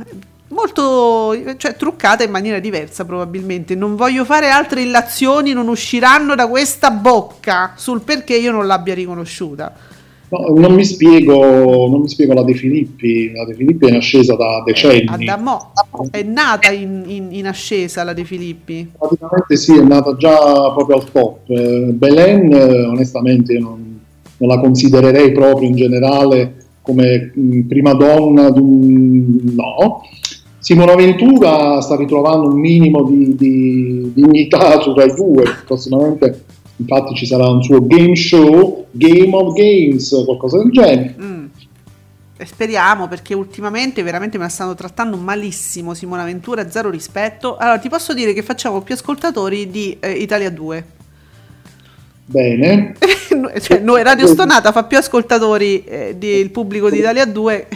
[0.49, 3.73] molto, cioè truccata in maniera diversa probabilmente.
[3.73, 8.93] Non voglio fare altre illazioni, non usciranno da questa bocca sul perché io non l'abbia
[8.93, 9.93] riconosciuta.
[10.27, 13.31] No, non, mi spiego, non mi spiego la De Filippi.
[13.31, 15.27] La De Filippi è in ascesa da decenni.
[15.27, 15.71] A Mo
[16.09, 18.91] è nata in, in- in ascesa la De Filippi.
[18.97, 20.35] Praticamente sì, è nata già
[20.73, 21.49] proprio al top.
[21.49, 23.84] Eh, Belen, eh, onestamente, io non,
[24.45, 27.31] non la considererei proprio in generale come
[27.67, 29.39] prima donna di un...
[29.55, 30.03] No.
[30.59, 36.43] Simona Ventura sta ritrovando un minimo di, di dignità su Rai 2, prossimamente
[36.77, 41.15] infatti ci sarà un suo game show, Game of Games, qualcosa del genere.
[41.21, 41.45] Mm.
[42.43, 47.57] Speriamo perché ultimamente veramente me la stanno trattando malissimo Simona Ventura, zero rispetto.
[47.57, 50.85] Allora ti posso dire che facciamo più ascoltatori di eh, Italia 2.
[52.27, 52.95] Bene,
[53.61, 57.67] cioè, noi Radio Stonata fa più ascoltatori eh, del pubblico di Italia 2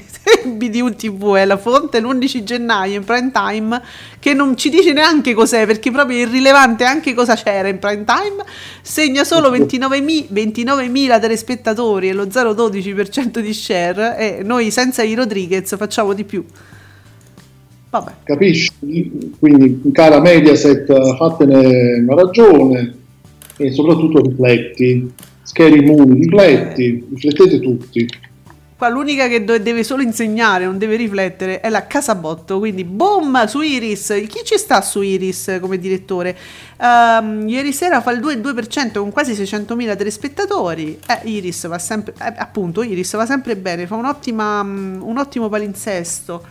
[0.43, 3.80] BDU TV è la fonte l'11 gennaio in prime time
[4.18, 8.04] che non ci dice neanche cos'è perché proprio è irrilevante anche cosa c'era in prime
[8.06, 8.43] time.
[8.82, 15.76] Segna solo 29.000 29.000 telespettatori e lo 0,12% di share e noi senza i Rodriguez
[15.78, 16.43] facciamo di più.
[17.91, 18.12] Vabbè.
[18.24, 18.72] Capisci?
[19.38, 22.99] Quindi, cara Mediaset, fatene una ragione
[23.60, 25.12] e soprattutto rifletti.
[25.43, 28.07] Scary Moon, rifletti, riflettete tutti.
[28.78, 32.60] Qua l'unica che deve solo insegnare, non deve riflettere, è la Casabotto.
[32.60, 34.24] Quindi, boom su Iris.
[34.28, 36.38] Chi ci sta su Iris come direttore?
[36.82, 40.97] Ehm, ieri sera fa il 2,2% con quasi 600.000 telespettatori.
[41.05, 46.41] Eh, Iris va sempre, eh, appunto, Iris va sempre bene, fa mm, un ottimo palinsesto.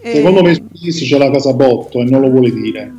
[0.00, 2.92] E- Secondo me su Iris c'è la Casabotto e non lo vuole dire.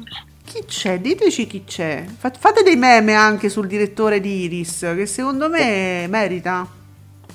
[0.50, 1.02] Chi c'è?
[1.02, 2.06] Diteci chi c'è.
[2.18, 6.66] Fa- Fate dei meme anche sul direttore di Iris, che secondo me merita.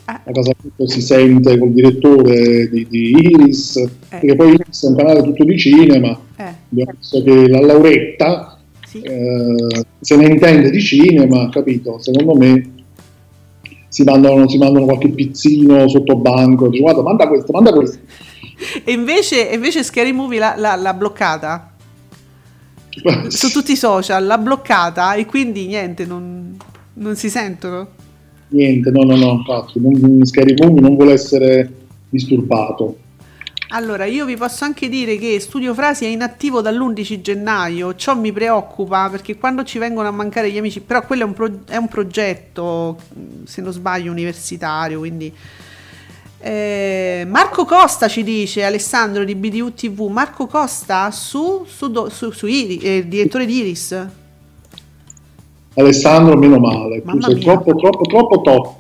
[0.06, 5.22] La Casabotto si sente col direttore di, di Iris, perché poi Iris è un canale
[5.22, 6.18] tutto di cinema.
[6.36, 6.54] Eh.
[6.70, 9.02] Abbiamo visto che la Lauretta Sì.
[9.02, 11.98] eh, se ne intende di cinema, capito?
[12.00, 12.70] Secondo me
[13.88, 17.98] si mandano, si mandano qualche pizzino sotto banco, dice guarda manda questo, manda questo.
[18.84, 21.71] E invece, invece Scary Movie l'ha bloccata
[23.28, 26.56] su tutti i social, l'ha bloccata e quindi niente, non,
[26.94, 27.88] non si sentono.
[28.48, 31.72] Niente, no, no, no, infatti, non, Scary Movie non vuole essere
[32.10, 32.98] disturbato.
[33.74, 38.30] Allora, io vi posso anche dire che Studio Frasi è inattivo dall'11 gennaio, ciò mi
[38.30, 41.76] preoccupa perché quando ci vengono a mancare gli amici, però quello è un, pro- è
[41.76, 42.98] un progetto,
[43.44, 45.32] se non sbaglio, universitario, quindi...
[46.44, 52.32] Eh, Marco Costa ci dice, Alessandro di BDU TV, Marco Costa su, su, do- su,
[52.32, 54.06] su Iri- eh, direttore di Iris.
[55.74, 58.74] Alessandro, meno male, tu sei troppo, troppo, troppo top.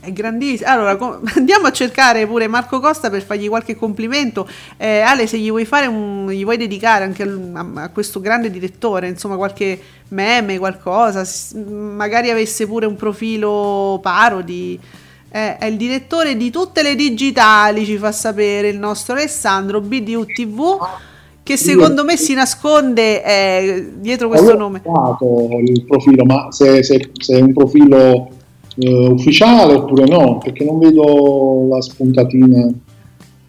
[0.00, 0.68] È grandissimo.
[0.68, 4.48] Allora, com- andiamo a cercare pure Marco Costa per fargli qualche complimento.
[4.76, 8.50] Eh, Ale, se gli vuoi fare un, gli vuoi dedicare anche a, a questo grande
[8.50, 11.24] direttore, insomma, qualche meme, qualcosa,
[11.70, 14.78] magari avesse pure un profilo parodi.
[15.30, 20.24] Eh, è il direttore di tutte le digitali, ci fa sapere il nostro Alessandro BDU
[20.24, 20.78] TV,
[21.42, 24.80] che secondo me si nasconde eh, dietro questo nome.
[24.84, 28.28] ho trovato il profilo, ma se, se- se è un profilo
[28.78, 32.70] eh, ufficiale oppure no, perché non vedo la spuntatina.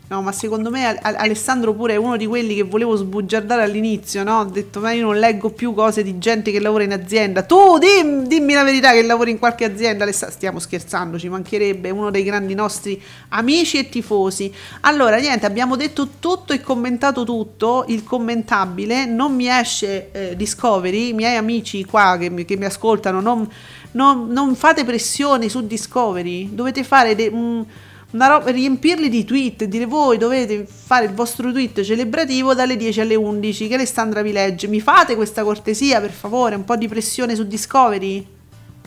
[0.09, 3.63] No, ma secondo me Al- Al- Alessandro pure è uno di quelli che volevo sbugiardare
[3.63, 4.39] all'inizio, no?
[4.39, 7.43] Ho detto, ma io non leggo più cose di gente che lavora in azienda.
[7.43, 10.03] Tu dim- dimmi la verità che lavori in qualche azienda.
[10.05, 14.49] Alessa- stiamo scherzando, ci mancherebbe, uno dei grandi nostri amici e tifosi.
[14.81, 17.83] Allora, niente, abbiamo detto tutto e commentato tutto.
[17.89, 21.09] Il commentabile non mi esce eh, Discovery.
[21.09, 23.45] I miei amici qua che mi, che mi ascoltano, non,
[23.91, 26.55] non- non fate pressioni su Discovery.
[26.55, 27.65] Dovete fare de- un
[28.11, 33.01] una roba, riempirli di tweet, dire voi dovete fare il vostro tweet celebrativo dalle 10
[33.01, 34.67] alle 11 che Alessandra vi legge.
[34.67, 38.25] Mi fate questa cortesia per favore, un po' di pressione su Discovery?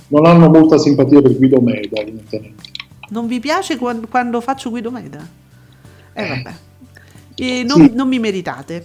[0.08, 2.62] Non hanno molta simpatia per Guido Meda, evidentemente.
[3.10, 5.26] Non vi piace quan- quando faccio Guido Meda?
[6.12, 6.52] Eh vabbè.
[7.36, 7.90] E non, Sì.
[7.94, 8.84] non mi meritate.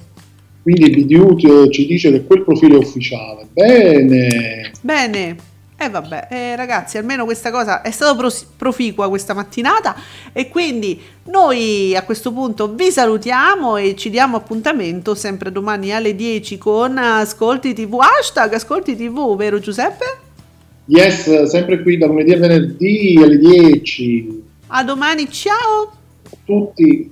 [0.62, 3.48] Quindi BDU ci dice che quel profilo è ufficiale.
[3.54, 4.72] Bene.
[4.82, 5.36] Bene.
[5.78, 8.18] E vabbè, eh, ragazzi, almeno questa cosa è stata
[8.56, 9.96] proficua questa mattinata
[10.32, 16.16] e quindi noi a questo punto vi salutiamo e ci diamo appuntamento sempre domani alle
[16.16, 20.06] 10 con Ascolti TV, hashtag Ascolti TV, vero Giuseppe?
[20.86, 24.44] Yes, sempre qui da lunedì a venerdì alle 10.
[24.68, 25.92] A domani, ciao!
[26.46, 27.12] Tutti.